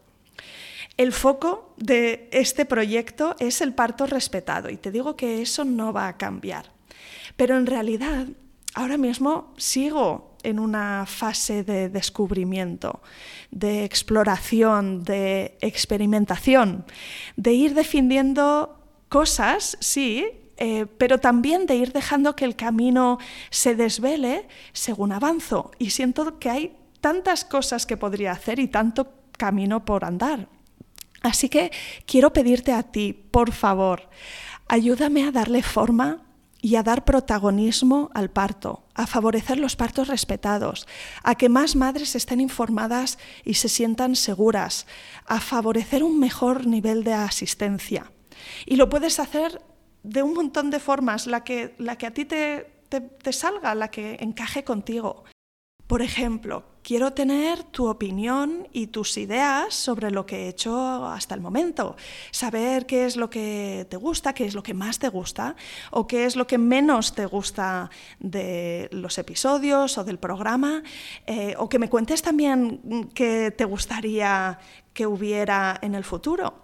El 0.97 1.13
foco 1.13 1.75
de 1.77 2.29
este 2.33 2.65
proyecto 2.65 3.37
es 3.39 3.61
el 3.61 3.75
parto 3.75 4.07
respetado 4.07 4.69
y 4.69 4.77
te 4.77 4.91
digo 4.91 5.17
que 5.17 5.41
eso 5.41 5.65
no 5.65 5.93
va 5.93 6.09
a 6.09 6.17
cambiar. 6.19 6.71
Pero 7.37 7.57
en 7.57 7.67
realidad, 7.67 8.27
ahora 8.75 8.97
mismo 8.97 9.55
sigo 9.57 10.37
en 10.43 10.59
una 10.59 11.07
fase 11.07 11.63
de 11.63 11.89
descubrimiento, 11.89 13.01
de 13.51 13.85
exploración, 13.85 15.05
de 15.05 15.57
experimentación, 15.61 16.85
de 17.37 17.53
ir 17.53 17.75
defendiendo 17.75 18.79
cosas, 19.09 19.77
sí, 19.81 20.27
eh, 20.57 20.87
pero 20.99 21.19
también 21.19 21.67
de 21.67 21.77
ir 21.77 21.93
dejando 21.93 22.37
que 22.37 22.45
el 22.45 22.57
camino 22.57 23.19
se 23.51 23.75
desvele 23.75 24.49
según 24.73 25.13
avanzo. 25.13 25.71
Y 25.79 25.91
siento 25.91 26.39
que 26.39 26.51
hay 26.51 26.77
tantas 27.01 27.45
cosas 27.45 27.87
que 27.87 27.97
podría 27.97 28.33
hacer 28.33 28.59
y 28.59 28.69
tanto 28.69 29.13
camino 29.37 29.85
por 29.85 30.05
andar. 30.05 30.49
Así 31.23 31.49
que 31.49 31.71
quiero 32.07 32.33
pedirte 32.33 32.73
a 32.73 32.83
ti, 32.83 33.13
por 33.13 33.53
favor, 33.53 34.09
ayúdame 34.69 35.25
a 35.25 35.31
darle 35.31 35.63
forma 35.63 36.23
y 36.63 36.77
a 36.77 36.83
dar 36.83 37.05
protagonismo 37.05 38.11
al 38.15 38.31
parto, 38.31 38.85
a 38.95 39.07
favorecer 39.07 39.59
los 39.59 39.75
partos 39.75 40.07
respetados, 40.07 40.87
a 41.25 41.35
que 41.35 41.49
más 41.49 41.75
madres 41.75 42.15
estén 42.15 42.41
informadas 42.41 43.19
y 43.45 43.55
se 43.55 43.69
sientan 43.69 44.15
seguras, 44.15 44.87
a 45.27 45.41
favorecer 45.41 46.05
un 46.05 46.21
mejor 46.21 46.67
nivel 46.67 47.03
de 47.03 47.15
asistencia. 47.15 48.13
Y 48.65 48.77
lo 48.77 48.89
puedes 48.89 49.19
hacer 49.19 49.61
de 50.05 50.23
un 50.23 50.35
montón 50.35 50.71
de 50.71 50.79
formas, 50.79 51.27
la 51.27 51.43
que, 51.43 51.75
la 51.79 51.99
que 51.99 52.07
a 52.07 52.15
ti 52.15 52.25
te, 52.25 52.71
te 52.89 53.33
salga, 53.33 53.75
la 53.75 53.89
que 53.89 54.19
encaje 54.21 54.63
contigo. 54.63 55.25
Por 55.87 56.01
ejemplo, 56.01 56.65
quiero 56.83 57.13
tener 57.13 57.65
tu 57.65 57.87
opinión 57.89 58.69
y 58.73 58.89
tus 58.89 59.17
ideas 59.17 59.75
sobre 59.75 60.11
lo 60.11 60.27
que 60.27 60.45
he 60.45 60.49
hecho 60.49 61.07
hasta 61.07 61.35
el 61.35 61.41
momento. 61.41 61.97
Saber 62.31 62.87
qué 62.87 63.07
es 63.07 63.17
lo 63.17 63.31
que 63.31 63.87
te 63.89 63.97
gusta, 63.97 64.33
qué 64.33 64.45
es 64.45 64.55
lo 64.55 64.63
que 64.63 64.75
más 64.75 64.99
te 64.99 65.09
gusta 65.09 65.57
o 65.91 66.07
qué 66.07 66.25
es 66.25 66.37
lo 66.37 66.47
que 66.47 66.59
menos 66.59 67.15
te 67.15 67.27
gusta 67.27 67.91
de 68.19 68.89
los 68.93 69.19
episodios 69.19 69.99
o 69.99 70.05
del 70.05 70.19
programa. 70.19 70.83
Eh, 71.27 71.55
o 71.59 71.69
que 71.69 71.79
me 71.79 71.89
cuentes 71.89 72.23
también 72.23 73.11
qué 73.15 73.51
te 73.51 73.65
gustaría 73.65 74.59
que 74.95 75.07
hubiera 75.07 75.79
en 75.83 75.95
el 75.95 76.05
futuro. 76.05 76.63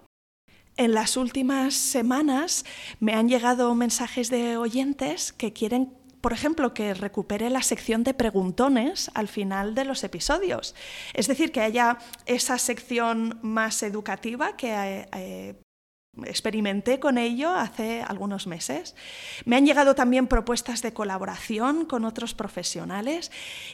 En 0.77 0.95
las 0.95 1.17
últimas 1.17 1.75
semanas 1.75 2.65
me 3.01 3.15
han 3.15 3.29
llegado 3.29 3.75
mensajes 3.75 4.31
de 4.31 4.57
oyentes 4.57 5.33
que 5.33 5.53
quieren 5.53 5.98
por 6.21 6.33
ejemplo, 6.33 6.75
que 6.75 6.95
recupere 6.95 7.51
la 7.51 7.63
sección 7.63 8.05
de 8.05 8.15
preguntones 8.15 9.11
al 9.15 9.29
final 9.29 9.75
de 9.75 9.85
los 9.85 10.05
episodios. 10.05 10.75
Es 11.15 11.29
decir, 11.29 11.53
que 11.53 11.61
haya 11.61 11.99
esa 12.27 12.59
sección 12.59 13.39
más 13.43 13.83
educativa 13.83 14.57
que 14.57 14.73
eh, 14.73 15.09
eh, 15.15 15.55
experimenté 16.25 16.99
con 16.99 17.19
ello 17.19 17.51
hace 17.55 18.03
algunos 18.03 18.47
meses. 18.47 18.95
Me 19.45 19.57
han 19.57 19.67
llegado 19.67 19.95
también 19.95 20.27
propuestas 20.27 20.83
de 20.83 20.93
colaboración 20.93 21.85
con 21.85 22.05
otros 22.05 22.35
profesionales 22.35 23.31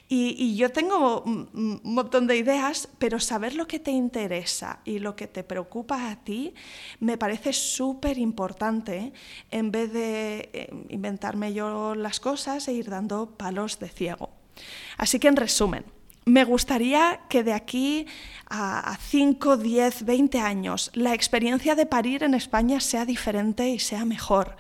y, 0.09 0.55
yo 0.55 0.71
tengo 0.71 1.23
un 1.23 1.81
montón 1.83 2.27
de 2.27 2.37
ideas, 2.37 2.89
pero 2.99 3.19
saber 3.19 3.55
lo 3.55 3.67
que 3.67 3.81
te 3.81 3.91
interesa 3.91 4.81
y 4.85 4.99
lo 4.99 5.17
que 5.17 5.27
te 5.27 5.43
preocupa 5.43 6.11
a 6.11 6.17
ti 6.23 6.55
me 7.01 7.19
parece 7.19 7.53
súper 7.53 8.19
importante 8.19 9.13
en 9.51 9.73
vez 9.73 9.93
de 9.93 10.51
eh, 10.53 10.69
inventarme 10.91 11.53
yo 11.53 11.95
las 11.95 12.21
cosas 12.21 12.69
e 12.69 12.73
ir 12.73 12.89
dando 12.89 13.37
palos 13.37 13.79
de 13.81 13.89
ciego. 13.89 14.31
Así 14.97 15.19
que 15.19 15.29
en 15.29 15.37
resumen, 15.37 15.85
me 16.25 16.45
gustaría 16.45 17.21
que 17.29 17.43
de 17.43 17.53
aquí 17.53 18.07
a 18.49 18.97
5, 19.01 19.57
10, 19.57 20.05
20 20.05 20.41
años 20.41 20.91
la 20.95 21.15
experiencia 21.15 21.75
de 21.75 21.87
parir 21.87 22.23
en 22.23 22.35
España 22.35 22.81
sea 22.81 23.05
diferente 23.05 23.69
y 23.69 23.79
sea 23.79 24.05
mejor, 24.05 24.57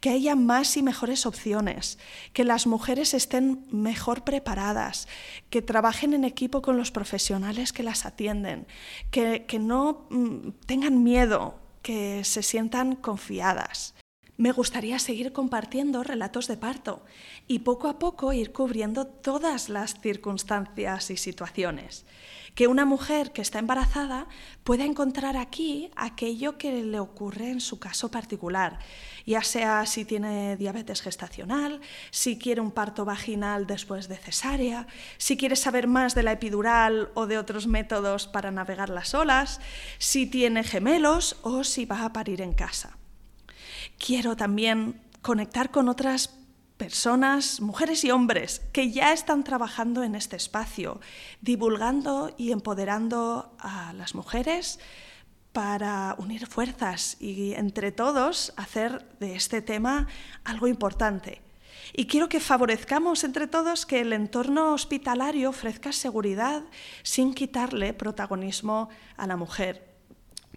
que 0.00 0.10
haya 0.10 0.36
más 0.36 0.76
y 0.76 0.82
mejores 0.82 1.26
opciones, 1.26 1.98
que 2.32 2.44
las 2.44 2.66
mujeres 2.66 3.14
estén 3.14 3.66
mejor 3.70 4.22
preparadas, 4.22 5.08
que 5.50 5.62
trabajen 5.62 6.14
en 6.14 6.24
equipo 6.24 6.62
con 6.62 6.76
los 6.76 6.90
profesionales 6.90 7.72
que 7.72 7.82
las 7.82 8.06
atienden, 8.06 8.66
que, 9.10 9.44
que 9.46 9.58
no 9.58 10.06
mm, 10.10 10.50
tengan 10.66 11.02
miedo, 11.02 11.58
que 11.82 12.22
se 12.24 12.42
sientan 12.42 12.96
confiadas. 12.96 13.94
Me 14.40 14.52
gustaría 14.52 15.00
seguir 15.00 15.32
compartiendo 15.32 16.04
relatos 16.04 16.46
de 16.46 16.56
parto 16.56 17.04
y 17.48 17.58
poco 17.58 17.88
a 17.88 17.98
poco 17.98 18.32
ir 18.32 18.52
cubriendo 18.52 19.04
todas 19.04 19.68
las 19.68 20.00
circunstancias 20.00 21.10
y 21.10 21.16
situaciones. 21.16 22.06
Que 22.54 22.68
una 22.68 22.84
mujer 22.84 23.32
que 23.32 23.42
está 23.42 23.58
embarazada 23.58 24.28
pueda 24.62 24.84
encontrar 24.84 25.36
aquí 25.36 25.90
aquello 25.96 26.56
que 26.56 26.84
le 26.84 27.00
ocurre 27.00 27.50
en 27.50 27.60
su 27.60 27.80
caso 27.80 28.12
particular, 28.12 28.78
ya 29.26 29.42
sea 29.42 29.84
si 29.86 30.04
tiene 30.04 30.56
diabetes 30.56 31.02
gestacional, 31.02 31.80
si 32.12 32.38
quiere 32.38 32.60
un 32.60 32.70
parto 32.70 33.04
vaginal 33.04 33.66
después 33.66 34.06
de 34.06 34.18
cesárea, 34.18 34.86
si 35.16 35.36
quiere 35.36 35.56
saber 35.56 35.88
más 35.88 36.14
de 36.14 36.22
la 36.22 36.30
epidural 36.30 37.10
o 37.14 37.26
de 37.26 37.38
otros 37.38 37.66
métodos 37.66 38.28
para 38.28 38.52
navegar 38.52 38.88
las 38.88 39.14
olas, 39.14 39.60
si 39.98 40.26
tiene 40.28 40.62
gemelos 40.62 41.40
o 41.42 41.64
si 41.64 41.86
va 41.86 42.04
a 42.04 42.12
parir 42.12 42.40
en 42.40 42.52
casa 42.52 42.98
quiero 43.98 44.36
también 44.36 45.00
conectar 45.22 45.70
con 45.70 45.88
otras 45.88 46.38
personas, 46.76 47.60
mujeres 47.60 48.04
y 48.04 48.10
hombres, 48.10 48.62
que 48.72 48.90
ya 48.90 49.12
están 49.12 49.42
trabajando 49.42 50.04
en 50.04 50.14
este 50.14 50.36
espacio, 50.36 51.00
divulgando 51.40 52.32
y 52.38 52.52
empoderando 52.52 53.54
a 53.58 53.92
las 53.94 54.14
mujeres 54.14 54.78
para 55.52 56.14
unir 56.18 56.46
fuerzas 56.46 57.16
y 57.20 57.54
entre 57.54 57.90
todos 57.90 58.52
hacer 58.56 59.08
de 59.18 59.34
este 59.34 59.60
tema 59.60 60.06
algo 60.44 60.68
importante. 60.68 61.42
Y 61.94 62.06
quiero 62.06 62.28
que 62.28 62.38
favorezcamos 62.38 63.24
entre 63.24 63.48
todos 63.48 63.86
que 63.86 64.00
el 64.00 64.12
entorno 64.12 64.72
hospitalario 64.72 65.48
ofrezca 65.48 65.90
seguridad 65.92 66.62
sin 67.02 67.34
quitarle 67.34 67.92
protagonismo 67.92 68.88
a 69.16 69.26
la 69.26 69.36
mujer 69.36 69.87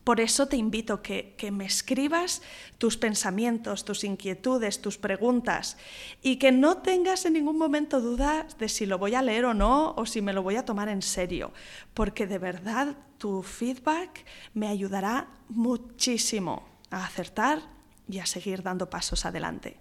Por 0.03 0.19
eso 0.19 0.47
te 0.47 0.57
invito 0.57 1.01
que, 1.01 1.35
que 1.37 1.51
me 1.51 1.65
escribas 1.65 2.41
tus 2.77 2.97
pensamientos, 2.97 3.85
tus 3.85 4.03
inquietudes, 4.03 4.81
tus 4.81 4.97
preguntas 4.97 5.77
y 6.23 6.37
que 6.37 6.51
no 6.51 6.77
tengas 6.77 7.25
en 7.25 7.33
ningún 7.33 7.57
momento 7.57 8.01
dudas 8.01 8.57
de 8.57 8.67
si 8.67 8.87
lo 8.87 8.97
voy 8.97 9.13
a 9.13 9.21
leer 9.21 9.45
o 9.45 9.53
no 9.53 9.93
o 9.95 10.05
si 10.05 10.21
me 10.21 10.33
lo 10.33 10.41
voy 10.41 10.55
a 10.55 10.65
tomar 10.65 10.89
en 10.89 11.03
serio, 11.03 11.51
porque 11.93 12.25
de 12.25 12.39
verdad 12.39 12.97
tu 13.19 13.43
feedback 13.43 14.25
me 14.55 14.67
ayudará 14.67 15.27
muchísimo 15.49 16.67
a 16.89 17.05
acertar 17.05 17.61
y 18.09 18.19
a 18.19 18.25
seguir 18.25 18.63
dando 18.63 18.89
pasos 18.89 19.25
adelante. 19.25 19.79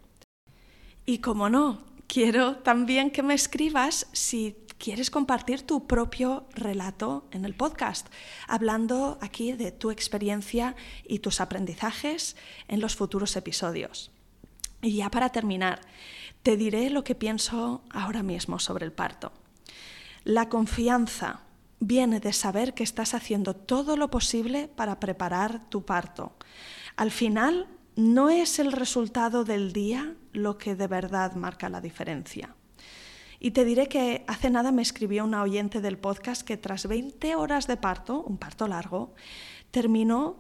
Y 1.07 1.19
como 1.19 1.49
no, 1.49 1.85
quiero 2.07 2.57
también 2.57 3.11
que 3.11 3.23
me 3.23 3.35
escribas 3.35 4.07
si 4.13 4.57
quieres 4.81 5.11
compartir 5.11 5.63
tu 5.63 5.87
propio 5.87 6.47
relato 6.55 7.29
en 7.31 7.45
el 7.45 7.55
podcast, 7.55 8.09
hablando 8.49 9.19
aquí 9.21 9.53
de 9.53 9.71
tu 9.71 9.91
experiencia 9.91 10.75
y 11.07 11.19
tus 11.19 11.41
aprendizajes 11.41 12.35
en 12.67 12.81
los 12.81 12.97
futuros 12.97 13.37
episodios. 13.37 14.11
Y 14.81 14.97
ya 14.97 15.11
para 15.11 15.29
terminar, 15.29 15.83
te 16.43 16.57
diré 16.57 16.89
lo 16.89 17.05
que 17.05 17.15
pienso 17.15 17.83
ahora 17.91 18.23
mismo 18.23 18.59
sobre 18.59 18.87
el 18.87 18.93
parto. 18.93 19.33
La 20.25 20.49
confianza 20.49 21.41
viene 21.79 22.19
de 22.19 22.33
saber 22.33 22.73
que 22.73 22.83
estás 22.83 23.13
haciendo 23.13 23.55
todo 23.55 23.99
lo 23.99 24.11
posible 24.11 24.69
para 24.69 24.99
preparar 24.99 25.69
tu 25.69 25.85
parto. 25.85 26.33
Al 26.97 27.11
final, 27.11 27.69
no 27.97 28.31
es 28.31 28.59
el 28.59 28.73
resultado 28.73 29.45
del 29.45 29.75
día 29.75 30.15
lo 30.33 30.57
que 30.57 30.75
de 30.75 30.87
verdad 30.87 31.35
marca 31.35 31.69
la 31.69 31.83
diferencia. 31.83 32.55
Y 33.43 33.53
te 33.53 33.65
diré 33.65 33.89
que 33.89 34.23
hace 34.29 34.51
nada 34.51 34.71
me 34.71 34.83
escribió 34.83 35.25
una 35.25 35.43
oyente 35.43 35.81
del 35.81 35.97
podcast 35.97 36.43
que 36.43 36.59
tras 36.59 36.87
20 36.87 37.35
horas 37.37 37.67
de 37.67 37.79
parto, 37.79 38.21
un 38.21 38.37
parto 38.37 38.69
largo, 38.69 39.15
terminó 39.71 40.37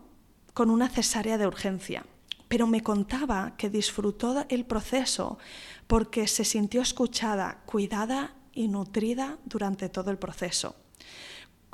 con 0.52 0.68
una 0.68 0.90
cesárea 0.90 1.38
de 1.38 1.46
urgencia. 1.46 2.04
Pero 2.48 2.66
me 2.66 2.82
contaba 2.82 3.56
que 3.56 3.70
disfrutó 3.70 4.44
el 4.50 4.66
proceso 4.66 5.38
porque 5.86 6.28
se 6.28 6.44
sintió 6.44 6.82
escuchada, 6.82 7.62
cuidada 7.64 8.34
y 8.52 8.68
nutrida 8.68 9.38
durante 9.46 9.88
todo 9.88 10.10
el 10.10 10.18
proceso. 10.18 10.76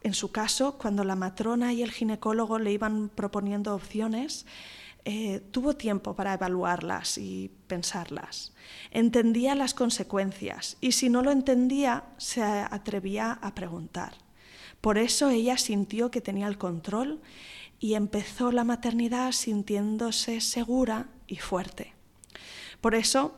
En 0.05 0.15
su 0.15 0.31
caso, 0.31 0.79
cuando 0.79 1.03
la 1.03 1.17
matrona 1.17 1.73
y 1.73 1.83
el 1.83 1.91
ginecólogo 1.91 2.61
le 2.61 2.71
iban 2.71 3.09
proponiendo 3.09 3.75
opciones, 3.75 4.47
eh, 5.09 5.41
tuvo 5.53 5.77
tiempo 5.77 6.17
para 6.17 6.35
evaluarlas 6.35 7.17
y 7.17 7.53
pensarlas. 7.69 8.53
Entendía 8.91 9.55
las 9.55 9.73
consecuencias 9.73 10.79
y 10.81 10.93
si 10.93 11.09
no 11.11 11.23
lo 11.23 11.31
entendía, 11.31 12.03
se 12.17 12.43
atrevía 12.43 13.39
a 13.41 13.55
preguntar. 13.55 14.15
Por 14.81 14.99
eso 14.99 15.31
ella 15.31 15.59
sintió 15.59 16.11
que 16.11 16.21
tenía 16.21 16.49
el 16.49 16.59
control 16.59 17.21
y 17.79 17.95
empezó 17.95 18.51
la 18.51 18.65
maternidad 18.65 19.31
sintiéndose 19.31 20.41
segura 20.41 21.07
y 21.29 21.37
fuerte. 21.37 21.95
Por 22.81 22.97
eso 22.97 23.35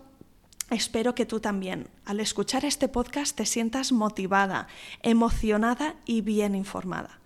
Espero 0.70 1.14
que 1.14 1.24
tú 1.24 1.40
también, 1.40 1.88
al 2.04 2.20
escuchar 2.20 2.66
este 2.66 2.88
podcast, 2.88 3.34
te 3.34 3.46
sientas 3.46 3.90
motivada, 3.90 4.68
emocionada 5.02 5.96
y 6.04 6.20
bien 6.20 6.54
informada. 6.54 7.20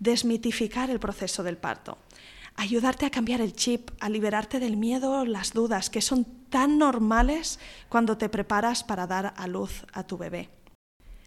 Desmitificar 0.00 0.90
el 0.90 0.98
proceso 0.98 1.44
del 1.44 1.56
parto 1.56 1.98
ayudarte 2.56 3.06
a 3.06 3.10
cambiar 3.10 3.40
el 3.40 3.54
chip, 3.54 3.90
a 4.00 4.08
liberarte 4.08 4.60
del 4.60 4.76
miedo, 4.76 5.24
las 5.24 5.52
dudas, 5.52 5.90
que 5.90 6.00
son 6.00 6.24
tan 6.50 6.78
normales 6.78 7.58
cuando 7.88 8.18
te 8.18 8.28
preparas 8.28 8.84
para 8.84 9.06
dar 9.06 9.32
a 9.36 9.46
luz 9.46 9.86
a 9.92 10.02
tu 10.04 10.18
bebé. 10.18 10.50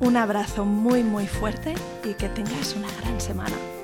Un 0.00 0.16
abrazo 0.16 0.64
muy, 0.64 1.04
muy 1.04 1.28
fuerte 1.28 1.74
y 2.04 2.14
que 2.14 2.28
tengas 2.28 2.74
una 2.74 2.88
gran 3.00 3.20
semana. 3.20 3.81